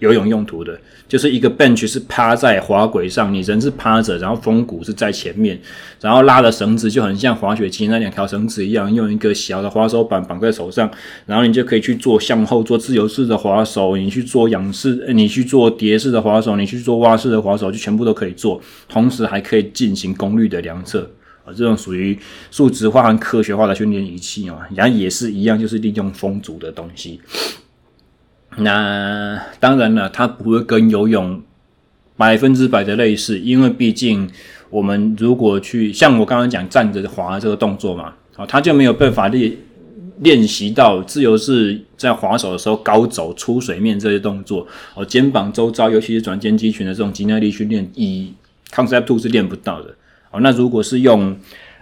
[0.00, 5.58] 游泳用途的，就是一个 bench 是趴在滑轨上，你人是趴着，然后风鼓是在前面，
[6.00, 10.90] 然后拉的绳子就很像滑雪机那两条绳子一样，用一个小的滑手板绑在手上，
[11.26, 21.10] 然后你就可以去做向后做自由式的滑手，你去做仰式，你去做蝶式的滑手，你去做蛙式的滑手，就全部都可以做，同时还可以进行功率的量测
[21.44, 22.18] 啊，这种属于
[22.50, 27.20] 数值化和科学化的训练仪器啊，然后也是一样，就是利用风阻的东西。
[28.56, 31.40] 那当然了，它不会跟游泳
[32.16, 34.28] 百分之百的类似，因为毕竟
[34.68, 39.56] 我们如果去像我刚刚讲站着滑这个动作嘛，啊，它就没有办法练
[40.18, 48.34] 练习到自由式在滑手的时候高走出水面这些动作，哦，肩膀周遭尤其是转肩肌群的这种肌耐力训练，以
[48.70, 49.94] Concept Two 是练不到的。
[50.30, 51.36] 哦，那如果是用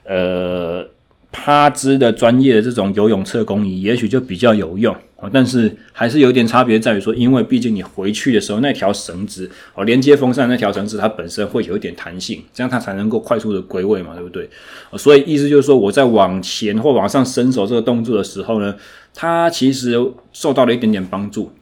[0.04, 0.86] 呃，
[1.30, 5.28] 趴姿的专业的这种游泳侧弓仪，也许就比较有用啊。
[5.32, 14.48] 但是还是有点差别在于说，因为毕竟你回去的时候那条绳子哦，连接风扇那条绳子，它本身会有一点弹性，这样它才能够快速的归位嘛，对不对？
[14.96, 18.74] 所以意思就是说，我在往前或往上伸手这个动作的时候呢，
[19.14, 19.94] 它其实
[20.32, 21.52] 受到了一点点帮助，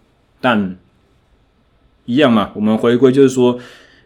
[0.40, 0.77] 但
[2.05, 3.59] 一样嘛，我们回归就是说。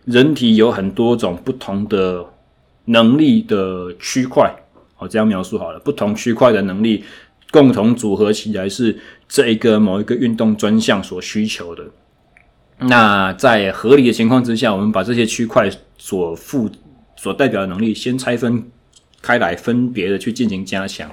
[0.06, 2.24] 人体有很多种不同的
[2.86, 4.50] 能力的区块，
[4.96, 5.78] 好，这样描述好了。
[5.78, 7.04] 不同区块的能力
[7.50, 11.84] 共同组合起来是这一个某一个运动专项所需求的。
[12.78, 16.70] 那在合理的情况之下，我们把这些区块所负
[17.16, 18.64] 所代表的能力先拆分
[19.20, 21.10] 开来，分别的去进行加强。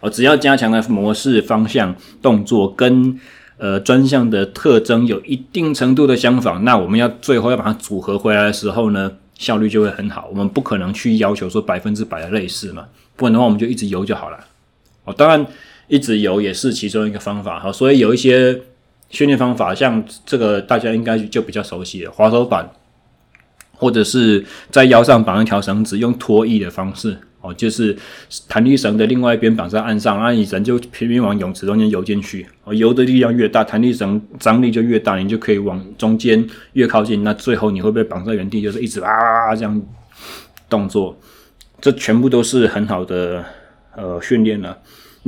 [0.00, 3.18] 哦，只要加强的模式、方向、动作跟。
[3.58, 10.28] 呃，专项的特征有一定程度的相仿，那我们要最后要把它组合回来的时候呢，效率就会很好。
[10.28, 14.38] 我们不可能去要求说百分之百的类似嘛，不然的话我们就一直游就好了。
[15.04, 15.46] 哦，当然
[15.88, 17.72] 一直游也是其中一个方法哈。
[17.72, 18.60] 所以有一些
[19.10, 22.70] 训练方法，像这个大家应该就比较熟悉了，滑手板，
[23.72, 27.16] 或者是在腰上绑一条绳子，用拖曳的方式。
[27.42, 27.96] 哦，就是
[28.48, 32.44] 弹力绳的另外一边绑在岸上，那你人就拼命往泳池中间游进去。
[32.64, 37.22] 哦，游的力量越大，弹力绳张力就越大，你就可以往中间越靠近。
[37.22, 39.80] 那最后你会被绑在原地，就是一直啊这样
[40.68, 41.16] 动作，
[41.80, 43.44] 这全部都是很好的
[43.94, 44.76] 呃训练了。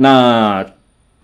[0.01, 0.65] 那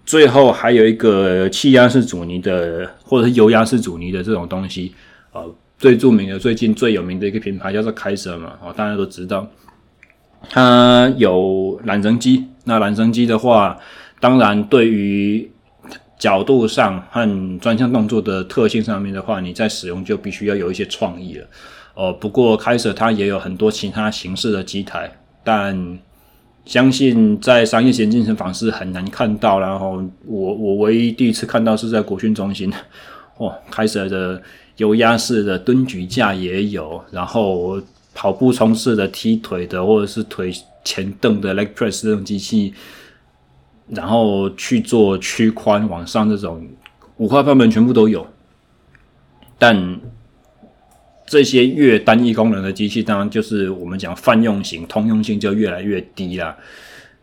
[0.06, 4.94] 最后还有一个气压式阻尼的，或者是油压式阻尼的这种东西，
[5.32, 9.48] 呃，最著名的、最近最有名的一个品牌叫做凯瑟嘛，哦，大家都知道。
[10.50, 13.78] 它有缆绳机，那缆绳机的话，
[14.20, 15.50] 当然对于
[16.20, 21.48] 角度上和专项动作的特性上面的话，你在使用就必须要有一些创意了。
[21.94, 25.10] 哦，不过开始它也有很多其他形式的机台，
[25.46, 25.98] 但
[26.66, 29.60] 相信在商业险健身房是很难看到。
[29.60, 32.72] 然后我我唯一第一次看到是在国训中心，
[33.38, 34.42] 哦，开始的
[34.78, 37.82] 油压式的蹲举架也有，然后。
[38.18, 40.50] 跑步冲刺的、踢腿的，或者是腿
[40.86, 42.74] 前蹬的 leg press 这种机器，
[43.90, 46.66] 然后去做屈髋往上这种
[47.18, 48.26] 五花八门全部都有。
[49.60, 50.00] 但
[51.26, 56.56] 这些越单一功能的机器，当然就是我们讲泛用型、通用性就越来越低啦，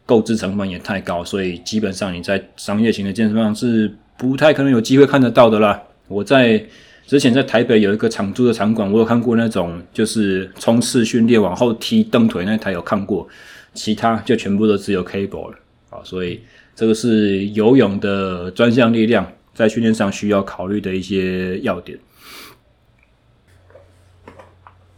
[0.07, 5.83] 购置成本也太高，所以基本上你在商业型的健身房是不太可能有机会看得到的啦。
[6.09, 6.65] 我在。
[7.05, 13.29] 之前在台北有一个长租的场馆，我有看过那种就是冲刺训练往后踢蹬腿那台有看过，
[13.75, 15.57] 其他就全部都只有 cable 了
[15.91, 16.41] 啊，所以
[16.77, 21.99] 这个是游泳的专项力量在训练上需要考虑的一些要点。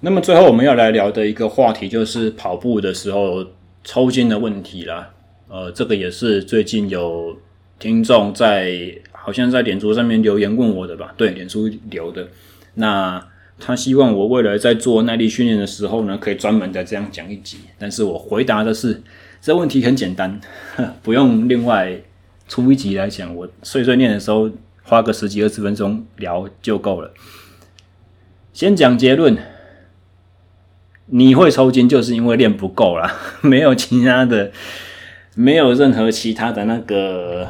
[0.05, 3.45] 那么最后我们要来聊的一个话题就是跑步的时候
[3.83, 5.09] 抽筋的问题啦，
[5.49, 7.37] 呃，这个也是最近有
[7.79, 8.95] 听众在。
[9.27, 11.15] 好像在脸书上面留言问我的吧？
[11.17, 12.29] 对，脸书留的。
[12.75, 13.27] 那
[13.59, 17.57] 他希望我未来在做耐力训练的时候呢，可以专门的这样讲一集。
[17.79, 19.03] 但是我回答的是，
[19.41, 20.39] 这问题很简单，
[21.03, 21.99] 不用另外
[22.47, 23.35] 出一集来讲。
[23.35, 24.51] 我碎碎念的时候，
[24.83, 27.11] 花个十几二十分钟聊就够了。
[28.53, 29.35] 先讲结论，
[31.07, 34.53] 你会抽筋就是因为练不够啦， 没有其他的，
[35.35, 37.49] 没有任何其他的那个。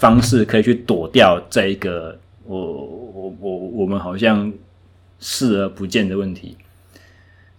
[0.00, 4.50] 方式可以去躲掉这一个我我我我们好像
[5.18, 6.56] 视而不见的问题。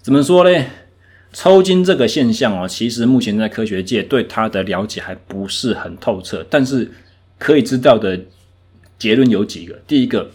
[0.01, 0.65] 怎么说呢？
[1.31, 6.43] 抽筋这个现象哦，其实目前在科学界对它的了解还不是很透彻。
[6.49, 6.91] 但是
[7.37, 8.19] 可以知道的
[8.97, 10.31] 结论有几个：第一个，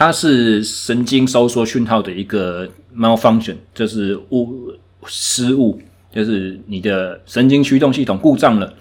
[0.00, 4.72] 它是神经收缩讯号的一个 malfunction，就是误
[5.04, 5.78] 失误，
[6.10, 8.72] 就是你的神经驱动系统故障了。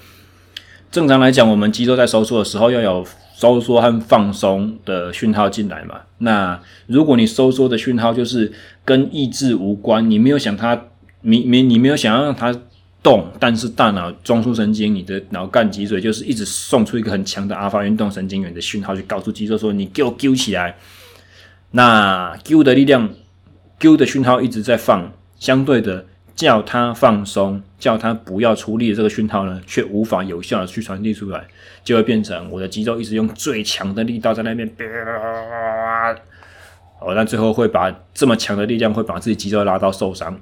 [0.89, 5.99] 正常来讲，我们肌肉在收缩的时候要有收缩和放松的讯号进来嘛。
[6.19, 8.49] 那如果你收缩的讯号就是
[8.85, 10.85] 跟意志无关，你没有想它，
[11.23, 12.57] 你你你没有想要让它
[13.03, 20.77] 动，但是大脑中枢神经、你的脑干脊髓就是一直送出一个很强的阿尔法运动神经元的讯号，去告诉肌肉说你给我揪起来。
[21.71, 23.09] 那 Q 的力量
[23.79, 26.05] ，，Q 的讯号一直在放，相对的。
[26.35, 31.45] 叫它放松，叫它不要出力的这个讯号呢，却无法有效的去传递出来，
[31.83, 34.65] 就会变成我的肌肉一直用最强的力道在那边，
[37.01, 40.39] 哦，那最后会把这么强的力量会把自己肌肉拉到受伤。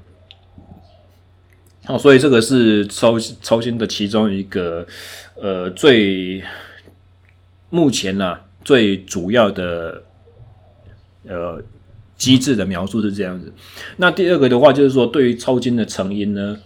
[1.87, 4.85] 哦，所以这个是抽抽筋的其中一个，
[5.33, 6.43] 呃，最
[7.71, 10.03] 目前呢、最主要的，
[11.27, 11.63] 呃。
[12.17, 13.53] 机制的描述是这样子。
[13.97, 16.57] 那第二个的话，就是说对于抽筋的成因呢，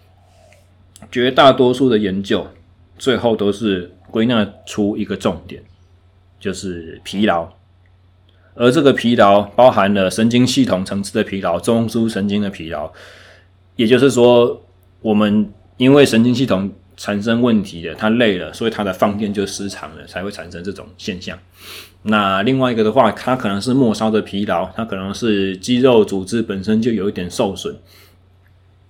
[1.11, 2.47] 绝大多数的研究
[2.97, 5.61] 最后都是归纳出一个重点，
[6.39, 7.49] 就是疲劳。
[8.53, 12.89] 而这个疲劳包含了神经系统层次的疲劳、中枢神经的疲劳，
[13.75, 14.63] 也就是说，
[15.01, 21.37] 我们因为神经系统产生问题了，它累了，所以它的放电就失常了，才会产生这种现象。
[22.03, 27.75] 那另外一个的话，它可能是末梢的疲劳，它可能是肌肉组织本身就有一点受损，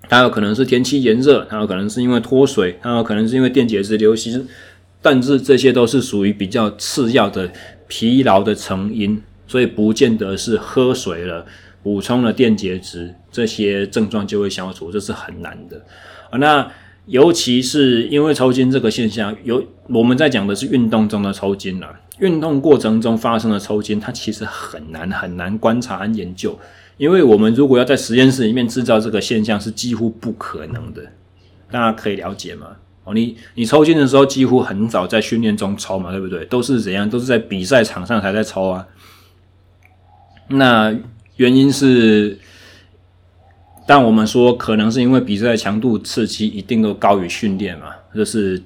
[0.10, 4.46] 它有可能是天气炎热，它有可能是因为脱水，它有可能是因为电解质流失，
[5.02, 7.52] 但是这些都是属于比较次要的
[7.88, 9.22] 疲劳的成因。
[9.48, 11.46] 所以不见得是喝水了，
[11.84, 15.76] 补充了电解质，这些症状就会消除，这是很难的
[16.30, 16.38] 啊。
[16.38, 16.72] 那
[17.08, 21.94] 尤其是因为抽筋这个现象，有我们在讲的是运动中的抽筋了。
[22.22, 26.58] 运动过程中发生的抽筋，它其实很难很难观察和研究，
[26.98, 31.02] 因为我们如果要在实验室里面制造这个现象，是几乎不可能的。
[31.72, 32.68] 大家可以了解吗？
[33.04, 36.46] 哦，你你抽筋的时候，几乎很早在训练中抽嘛，对不对？
[36.46, 37.10] 都是怎样？
[37.10, 38.88] 都是在比赛场上才在抽啊。
[40.50, 40.96] 那
[41.38, 42.38] 原因是，
[43.88, 48.62] 但我们说可能是因为比赛强度刺激一定都高于训练嘛，就是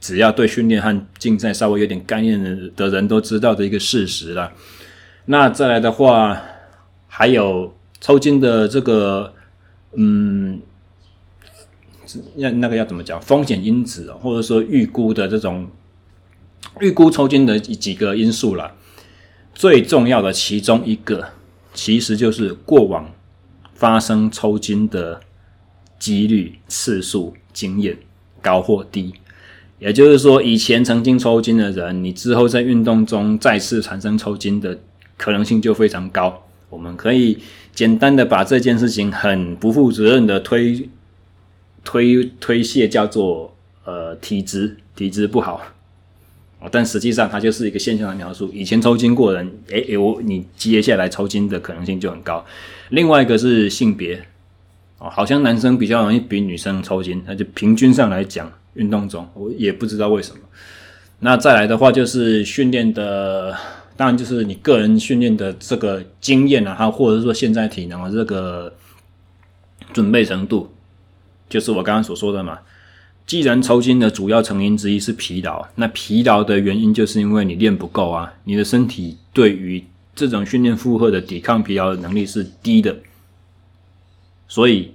[0.00, 2.42] 只要对训练和竞赛稍微有点概念
[2.74, 4.52] 的人都知道的一个事实了。
[5.26, 6.40] 那再来的话，
[7.06, 9.34] 还有抽筋的这个，
[9.92, 10.60] 嗯，
[12.36, 13.20] 那那个要怎么讲？
[13.20, 15.68] 风险因子，或者说预估的这种
[16.80, 18.74] 预估抽筋的几个因素啦。
[19.54, 21.28] 最重要的其中一个，
[21.74, 23.12] 其实就是过往
[23.74, 25.20] 发生抽筋的
[25.98, 27.98] 几率、次数、经验
[28.40, 29.12] 高或低。
[29.80, 34.78] 也就是说，以前曾经抽筋的人，你之后在运动中再次产生抽筋的
[35.16, 36.44] 可能性就非常高。
[36.68, 37.38] 我们可以
[37.74, 40.88] 简单的把这件事情很不负责任的推
[41.82, 45.60] 推推卸，叫做呃体质，体质不好。
[46.70, 48.50] 但实际上，它就是一个现象的描述。
[48.52, 52.44] 以前抽筋过人，诶、欸，我你接下来抽筋的可能性就很高。
[52.90, 54.22] 另外一个是性别，
[54.98, 60.38] 哦，好像男生比较容易比女生抽筋，那就平均上来讲，运动中我也不知道为什么。
[61.20, 63.56] 那再来的话就是训练的，
[63.96, 68.72] 当然就是你个人训练的这个经验啊，或者说现在体能的这个
[69.92, 70.72] 准备程度，
[71.48, 72.58] 就是我刚刚所说的嘛。
[73.26, 79.84] 既然抽筋的主要成因之一是疲劳，那疲劳的原因就是因为你练不够啊，你的身体对于
[80.16, 82.96] 这种训练负荷的抵抗疲劳的能力是低的，
[84.48, 84.92] 所以，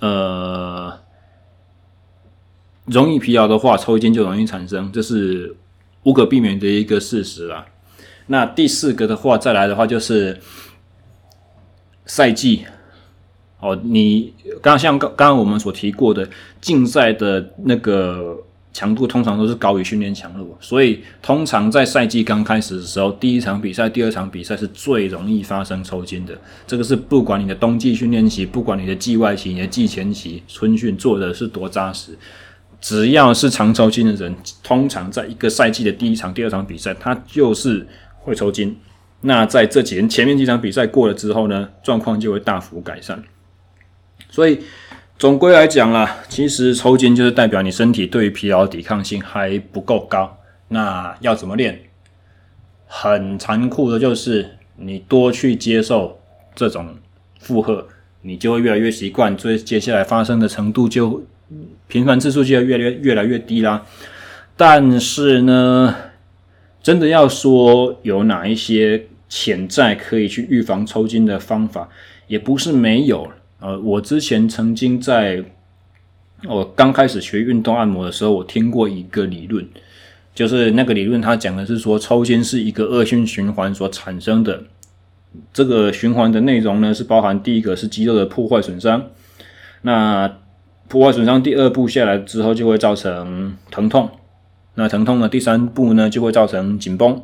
[0.00, 0.98] 呃，
[2.86, 5.54] 容易疲劳的话，抽筋就容易产生，这是
[6.02, 7.66] 无可避免的一个事实啦。
[8.26, 10.38] 那第四个的话，再来的话就是
[12.06, 12.64] 赛季。
[13.60, 14.30] 哦，你
[14.60, 16.28] 刚像刚刚我们所提过的，
[16.60, 18.36] 竞赛的那个
[18.74, 26.36] 强度通常都是高于训练强度，所以通常在赛季刚开始的时候，第一场比赛、第二场比赛是最容易发生抽筋的。
[26.66, 32.18] 这个是不管你的冬季训练期，不管你的季外期、你的季前期、春训做的是多扎实，
[32.84, 38.76] 只要是常抽筋的人，通常在一个赛季的第一场、第二场比赛，他就是会抽筋。
[39.22, 43.24] 那在这几年前面几场比赛过了之后呢，状况就会大幅改善。
[44.28, 44.60] 所以，
[45.18, 50.36] 总归来讲啦，其实抽筋就是代表你身体对于疲劳抵抗性还不够高。
[50.68, 51.84] 那要怎么练？
[52.86, 56.20] 很残酷的就是，你多去接受
[56.54, 56.94] 这种
[57.40, 57.88] 负荷，
[58.20, 61.24] 你就会越来越习惯，所以接下来发生的程度就
[61.88, 63.84] 频繁次数就越来越越来越低啦。
[64.56, 65.94] 但是呢，
[66.82, 71.88] 真的要说有哪一些潜在可以去预防抽筋的方法，
[72.26, 73.28] 也不是没有。
[73.60, 75.44] 呃，我之前曾经在
[76.46, 79.66] 我刚开始学运动按摩的时候，我听过一个理论，
[80.34, 84.62] 就是那个理论，它讲的是说抽筋是一个恶性循环所产生的。
[85.52, 89.06] 这个循环的内容呢，是包含第一个是肌肉的破坏损伤，
[89.82, 90.32] 那
[90.94, 94.08] 破坏损伤第二步下来之后就会造成疼痛，
[94.76, 97.20] 那疼痛的第三步呢就会造成紧绷。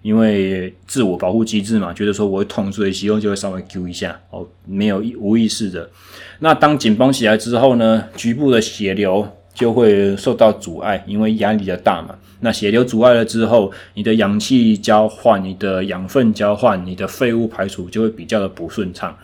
[0.00, 5.90] 因为自我保护机制嘛，觉得说我会痛，所以肌肉就会稍微揪一下哦，没有无意识的。
[6.38, 12.14] 那当紧绷起来之后呢，局部的血流就会受到阻碍，因为压力比较大嘛。
[12.40, 19.14] 那血流阻碍了之后，你的氧气交换、你的养分交换、你的废物排除就会比较的不顺畅，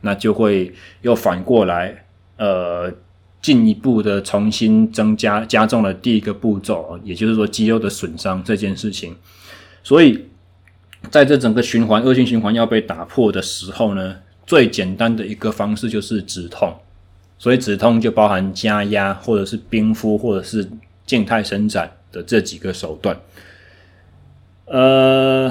[0.00, 2.04] 那就会又反过来，
[2.38, 2.90] 呃，
[3.42, 9.16] 进一步的重新增加加重了第一个步骤，也就是说肌肉的损伤这件事情。
[9.82, 10.26] 所以，
[11.10, 14.16] 在这整个循环、恶性循环要被打破的时候呢，
[14.46, 16.74] 最简单的一个方式就是止痛。
[17.38, 20.68] 所以止痛就包含加压，或者是冰敷，或者是
[21.06, 23.18] 静态伸展的这几个手段。
[24.66, 25.50] 呃，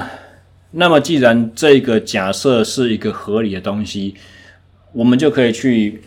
[0.70, 4.14] 那么既然这个假设是一个合理的东西，
[4.92, 6.00] 我们就可以去，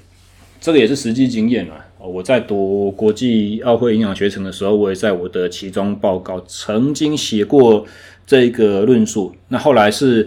[0.63, 1.75] 这个也是实际经验啊。
[1.99, 7.85] 我在读国际奥会营养学程的时候，我也在我的期中报告曾经写过
[8.25, 9.35] 这个论述。
[9.49, 10.25] 那后来是，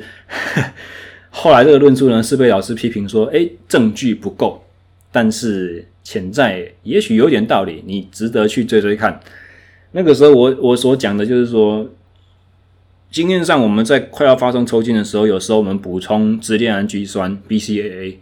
[1.30, 4.62] 后来这个论述呢是被老师批评说，诶，证据不够，
[5.10, 9.18] 但是潜在也许有点道理，你值得去追追看。
[9.92, 11.88] 那个时候我我所讲的就是说，
[13.10, 18.16] 经验上我们在快要发生抽筋的时候，有时候我们补充支链氨基酸 BCAA，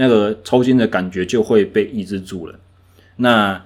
[0.00, 2.54] 那个抽筋的感觉就会被抑制住了。
[3.16, 3.62] 那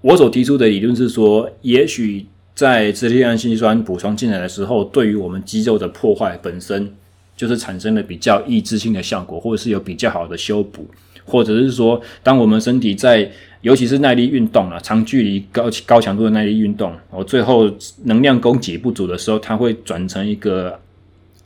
[0.00, 2.24] 我所提出的理论是说，也许
[2.54, 6.94] 在支链氨基酸补充进来的时候，对于我们肌肉的破坏本身
[7.36, 10.86] 就是产生了比较抑制性的效果，或者是有比较好的修补，
[11.24, 13.28] 或者是说，当我们身体在
[13.62, 17.68] 尤其是耐力运动啊，长距离高高强度的耐力运动，我，最后
[18.04, 20.78] 能量供给不足的时候，它会转成一个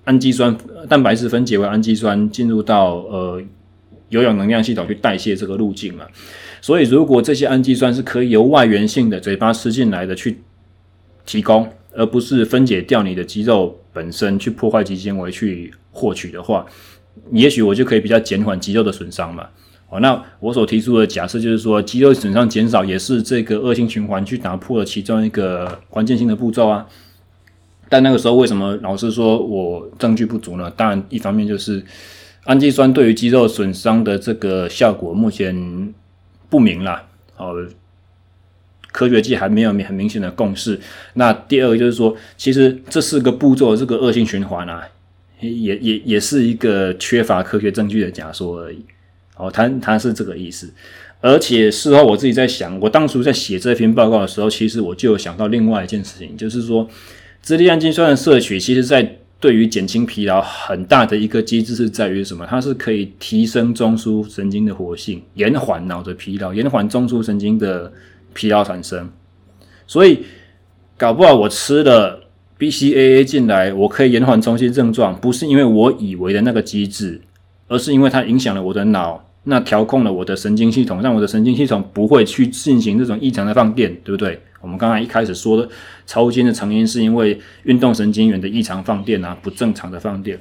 [0.04, 0.54] 氨基酸
[0.90, 3.40] 蛋白质分解为氨基酸，进入到呃
[4.08, 6.04] 有氧能量系统去代谢这个路径嘛。
[6.60, 10.38] 所以，如果这些氨基酸是可以由外源性的嘴巴吃进来的去
[11.24, 16.66] 提供，而不是分解掉你的肌肉本身去破坏肌纤维去获取的话，
[17.32, 19.46] 也许我就可以比较减缓肌肉的损伤嘛。
[19.88, 26.86] 好，那我所提出的假设就是说，肌肉损伤减少也是这个恶性循环去打破了其中一个关键性的步骤啊。
[27.88, 30.70] 但那个时候为什么老师说我证据不足呢？
[30.76, 31.82] 当然，一方面就是
[32.44, 35.94] 氨基酸对于肌肉损伤的这个效果目前。
[36.50, 37.54] 不明啦，哦，
[38.90, 40.80] 科学界还没有很明显的共识。
[41.12, 44.82] 那第二个就是说，其实这四个步骤这个恶性循环啊，
[45.40, 48.82] 也也也是一个缺乏科学证据的假说而已。
[49.36, 50.72] 哦，它它是这个意思。
[51.20, 56.88] 而且事后我自己在想，我当初在写这篇报告的时候，其实我就有想到另外一件事情，就是说，
[57.42, 62.44] 支链氨基酸的摄取，其实在对于减轻疲劳很大的一个机制是在于什么？
[62.46, 67.92] 它是可以提升中枢神经的活性，延缓脑的疲劳，延缓中枢神经的
[68.34, 69.08] 疲劳产生。
[69.86, 70.24] 所以
[70.96, 72.24] 搞不好我吃了
[72.58, 77.20] BCAA 进来，我可以延缓中心症状，不是因为我以为的那个机制，
[77.68, 79.24] 而是因为它影响了我的脑。
[79.44, 84.38] 那调控了我的神经系统，让我的神经系统不会去进行这种异常的放电，对不对？
[84.60, 85.68] 我们刚才一开始说的
[86.06, 90.38] 抽筋的成因是因为运动神经元的异常放电啊，不正常的放电。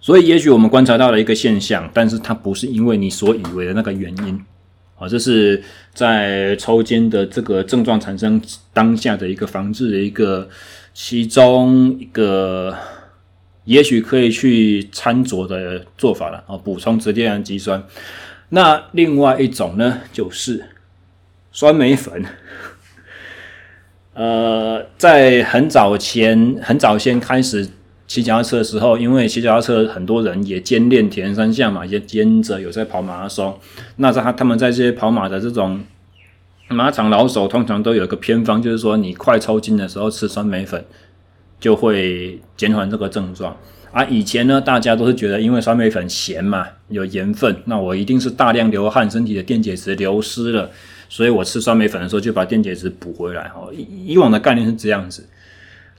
[0.00, 4.40] 所以，也许我们观察到了一个现象，但是它不是因为你所以为的那个原因
[4.98, 5.08] 啊。
[5.08, 8.40] 这是在抽筋的这个症状产生
[8.72, 10.48] 当下的一个防治的一个
[10.94, 12.76] 其中一个。
[13.66, 17.82] 也许可以去参酌的做法了啊，补充直接氨基酸。
[18.50, 20.66] 那另外一种呢，就是
[21.50, 22.24] 酸梅粉。
[24.16, 27.68] 呃，在很早前、很早先开始
[28.06, 33.56] 骑脚踏车的时候，因为骑脚踏车很多人也兼练铁人三项嘛，也兼着有在跑马拉松。
[33.96, 35.80] 那他他们在这些跑马的这种
[36.68, 40.82] 马场老手，通常都有一个偏方，就是说你快抽筋的时候吃酸梅粉。
[41.58, 43.56] 就会减缓这个症状
[43.90, 44.04] 啊！
[44.04, 50.70] 以前呢，大家都是觉得因为酸梅粉咸嘛，有盐分，那我一定是大量流汗，身体的电解质流失了，
[51.08, 53.50] 所以我吃酸梅粉的时候就把电解质补回来。
[53.54, 55.28] 哦，以以往的概念是这样子，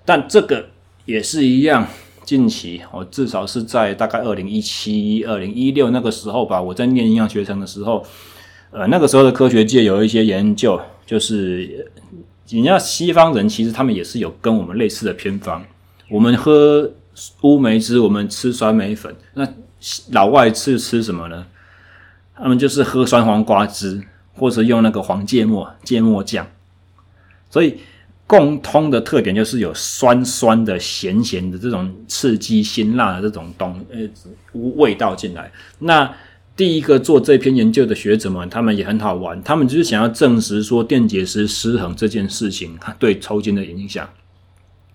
[0.05, 0.69] 但这个
[1.05, 1.87] 也是一样。
[2.23, 8.05] 近期我至少是在大概二零一七、二零一六那个时候吧，我在念营养学程的时候，
[8.71, 11.89] 呃，那个时候的科学界有一些研究，就是。
[12.49, 15.61] 你要西方人其实他们也是有跟我们类似的偏方。
[16.09, 16.89] 我们喝
[17.41, 19.13] 乌梅汁，我们吃酸梅粉。
[19.33, 19.45] 那
[20.13, 21.45] 老外是吃什么呢？
[22.37, 24.01] 他们就是喝酸黄瓜汁，
[24.37, 26.47] 或者用那个黄芥末芥末酱。
[27.49, 27.77] 所以
[28.25, 33.99] 共通的特点就是有酸酸的、咸咸的这种刺激辛辣的这种东呃
[34.75, 35.51] 味道进来。
[35.79, 36.13] 那
[36.55, 44.09] 第一个做这篇研究的学者们，他们也很好玩，他们就是想要证实说电解质失衡这件事情 对抽筋的影响。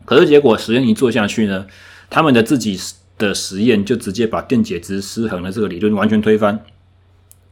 [0.04, 1.66] 可是结果实验一做下去呢，
[2.10, 2.78] 他们的自己
[3.16, 6.60] 的实验就直接把电解质失衡的这个理论完全推翻。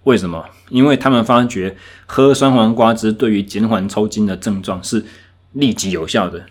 [0.04, 0.44] 为什么？
[0.70, 1.76] 因为他们发觉
[2.06, 5.04] 喝酸黄瓜汁对于减缓抽筋的症状是
[5.52, 6.46] 立即有效的，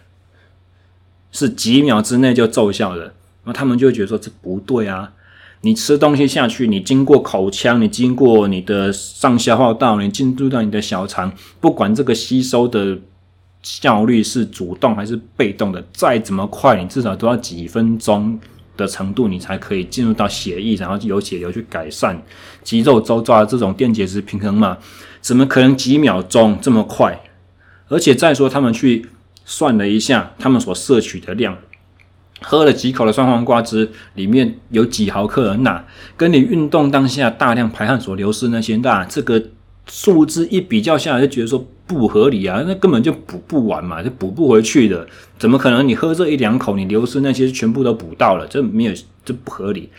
[1.32, 3.14] 是几秒之内就奏效的。
[3.46, 5.14] 那他们就觉得说这不对啊。
[5.62, 12.98] 你吃东西下去，你经过口腔，你经过你的上消化道，你进入到你的小肠，不管这个吸收的
[13.62, 18.40] 效率是主动还是被动的，再怎么快，你至少都要几分钟
[18.80, 22.20] 的程度，你才可以进入到血液，然后由血流去改善
[22.64, 24.78] 肌肉周遭的这种电解质平衡嘛？
[25.22, 27.22] 怎么可能几秒钟这么快？
[27.90, 29.08] 而且再说，他们去
[29.46, 31.58] 算了一下，他们所摄取的量，
[32.42, 39.44] 喝了几口的酸黄瓜汁，里面有几毫克的钠，跟你运动当下大量排汗所流失那些钠，这个
[39.90, 45.88] 数字一比较下来，就觉得说不合理啊，那根本就补不完嘛，就补不回去的，怎么可能？
[45.88, 48.94] 你喝这一两口，你流失那些全部都补到了，这没有，
[49.26, 49.90] 这不合理。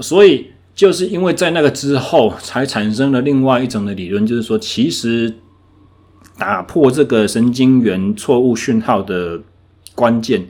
[0.00, 5.34] 所以就是因为在那个之后，才产生了另外一种的理论，就是说，其实。
[6.36, 9.40] 打破这个神经元错误讯号的
[9.94, 10.44] 关键，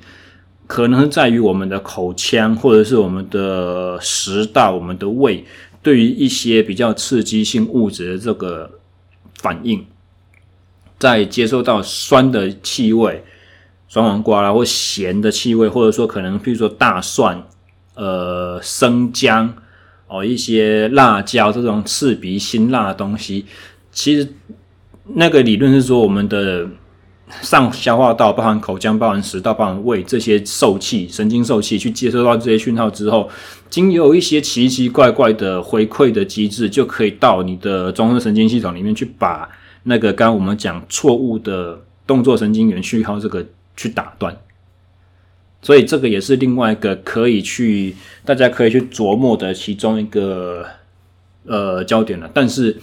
[0.67, 5.45] 可能在于我们的口腔，或者是我们的食道、我们的胃，
[5.85, 8.81] 对于一些比较刺激性物质的这个
[9.37, 9.87] 反应，
[10.99, 13.23] 在接受到酸的气味、
[13.87, 17.47] 酸黄瓜啦，或咸的气味，或者说可能譬如说大蒜、
[17.95, 19.55] 呃生姜
[20.09, 23.45] 哦，一些辣椒这种刺鼻辛辣的东西，
[23.93, 24.27] 其实。
[25.07, 26.67] 那个理论是说，我们的
[27.41, 33.31] 上消化道，包含口腔、包含食道、包含胃这些受器、神经受器，去接收到这些讯号之后，
[33.71, 39.49] 经由一些奇奇怪怪的回馈的机制，就可以到你的中枢神经系统里面去，把
[39.85, 43.45] 那个刚刚我们讲错误的动作神经元讯号这个
[43.77, 44.37] 去打断。
[45.63, 50.67] 所以这个也是另外一个可以去大家可以去琢磨的其中一个
[51.47, 52.77] 呃焦点了，但是。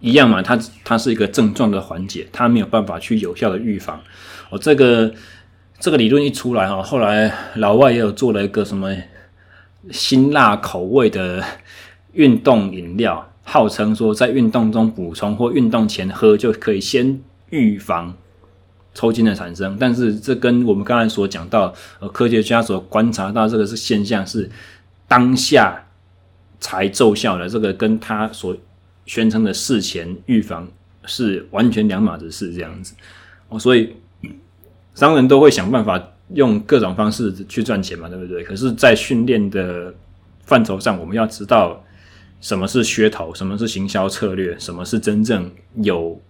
[0.00, 4.00] 一样嘛，它它是一个症状的缓解，它没有办法去有效的预防。
[4.48, 5.12] 哦，这个
[5.78, 8.96] 这个理论一出来哈，后来老外也有做了一个什么
[9.90, 11.44] 辛辣口味的
[12.12, 17.20] 运动饮料，号称说在运动中补充或运动前喝就可以先
[17.50, 18.16] 预防
[18.94, 19.76] 抽筋的产生。
[19.78, 24.50] 但是这跟我们刚才所讲到，呃，科学家所观察到这个是现象是
[25.06, 25.86] 当下
[26.58, 28.56] 才奏效的，这个跟他所。
[29.06, 30.68] 宣称的事前预防
[31.06, 32.94] 是完全两码子事，这样子
[33.48, 33.96] 哦，所以
[34.94, 36.00] 商人都会想办法
[36.34, 38.44] 用各种方式去赚钱嘛，对不对？
[38.44, 39.92] 可是，在训练的
[40.44, 41.82] 范畴上，我们要知道
[42.40, 46.20] 什么是噱头，什么是行销策略，什么是真正有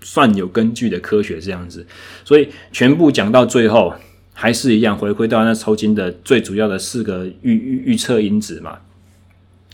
[0.00, 1.84] 算有根据的科学，这样子。
[2.24, 3.92] 所以，全部讲到最后，
[4.32, 8.78] 还是一样，回归到那抽筋的最主要的四个预预预测因子嘛，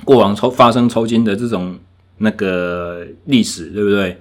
[0.04, 1.78] 过往抽发生抽筋的这种。
[2.22, 4.16] 那个历史对不对？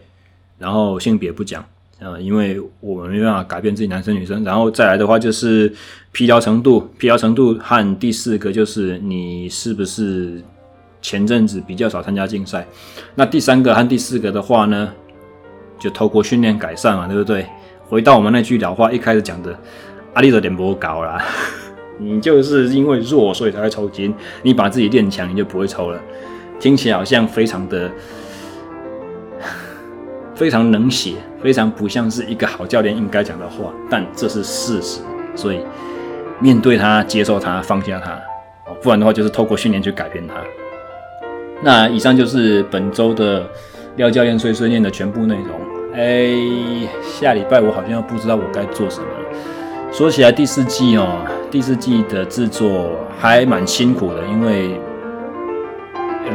[0.58, 1.64] 然后性别不讲，
[2.00, 4.44] 呃，因为我们没办法改变自己男生女生。
[4.44, 5.72] 然后再来的话就是
[6.12, 10.42] 疲劳程度，疲劳程度和第四个就是你是不是
[11.02, 12.66] 前阵子比较少参加竞赛。
[13.16, 14.92] 那第三个和第四个的话呢，
[15.80, 17.46] 就透过训练改善嘛，对不对？
[17.88, 19.58] 回到我们那句老话，一开始讲的，
[20.14, 21.24] 阿力的点不高啦，
[22.00, 26.00] 你就是因为弱所以才会抽筋，你把自己练强，你就不会抽了。
[26.62, 27.90] 听起来好像非常的
[30.36, 35.02] 非常冷血，非常不像是一个好教练应该讲的话，但这是事实，
[35.36, 35.60] 所以
[36.40, 38.16] 面对它，接受它，放下它，
[38.80, 40.36] 不然的话就是透过训练去改变它。
[41.64, 43.44] 那以上就是本周的
[43.96, 45.60] 廖教练碎碎念的全部内容。
[45.96, 49.92] 哎，下礼拜我好像不知道我该做什么了。
[49.92, 54.80] 说起来第四季哦，第四季的制作还蛮辛苦的，因为。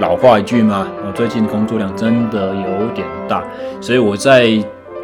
[0.00, 3.42] 老话一句嘛，我最近工作量真的有点大，
[3.80, 4.46] 所以我在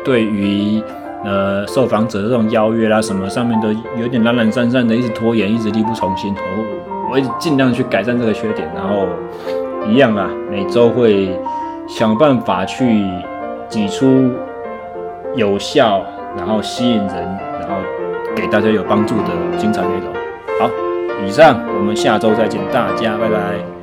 [0.04, 0.82] 对于
[1.24, 3.68] 呃受访者这种邀约啦什么上面都
[4.00, 6.34] 有点懒懒散散的，一直拖延，一直力不从心。
[6.36, 9.06] 我我会尽量去改善这个缺点，然后
[9.86, 11.38] 一样啊，每周会
[11.88, 13.04] 想办法去
[13.68, 14.30] 挤出
[15.34, 16.02] 有效，
[16.36, 17.76] 然后吸引人，然后
[18.34, 20.12] 给大家有帮助的精彩内容。
[20.60, 20.70] 好，
[21.26, 23.81] 以上我们下周再见，大家拜拜。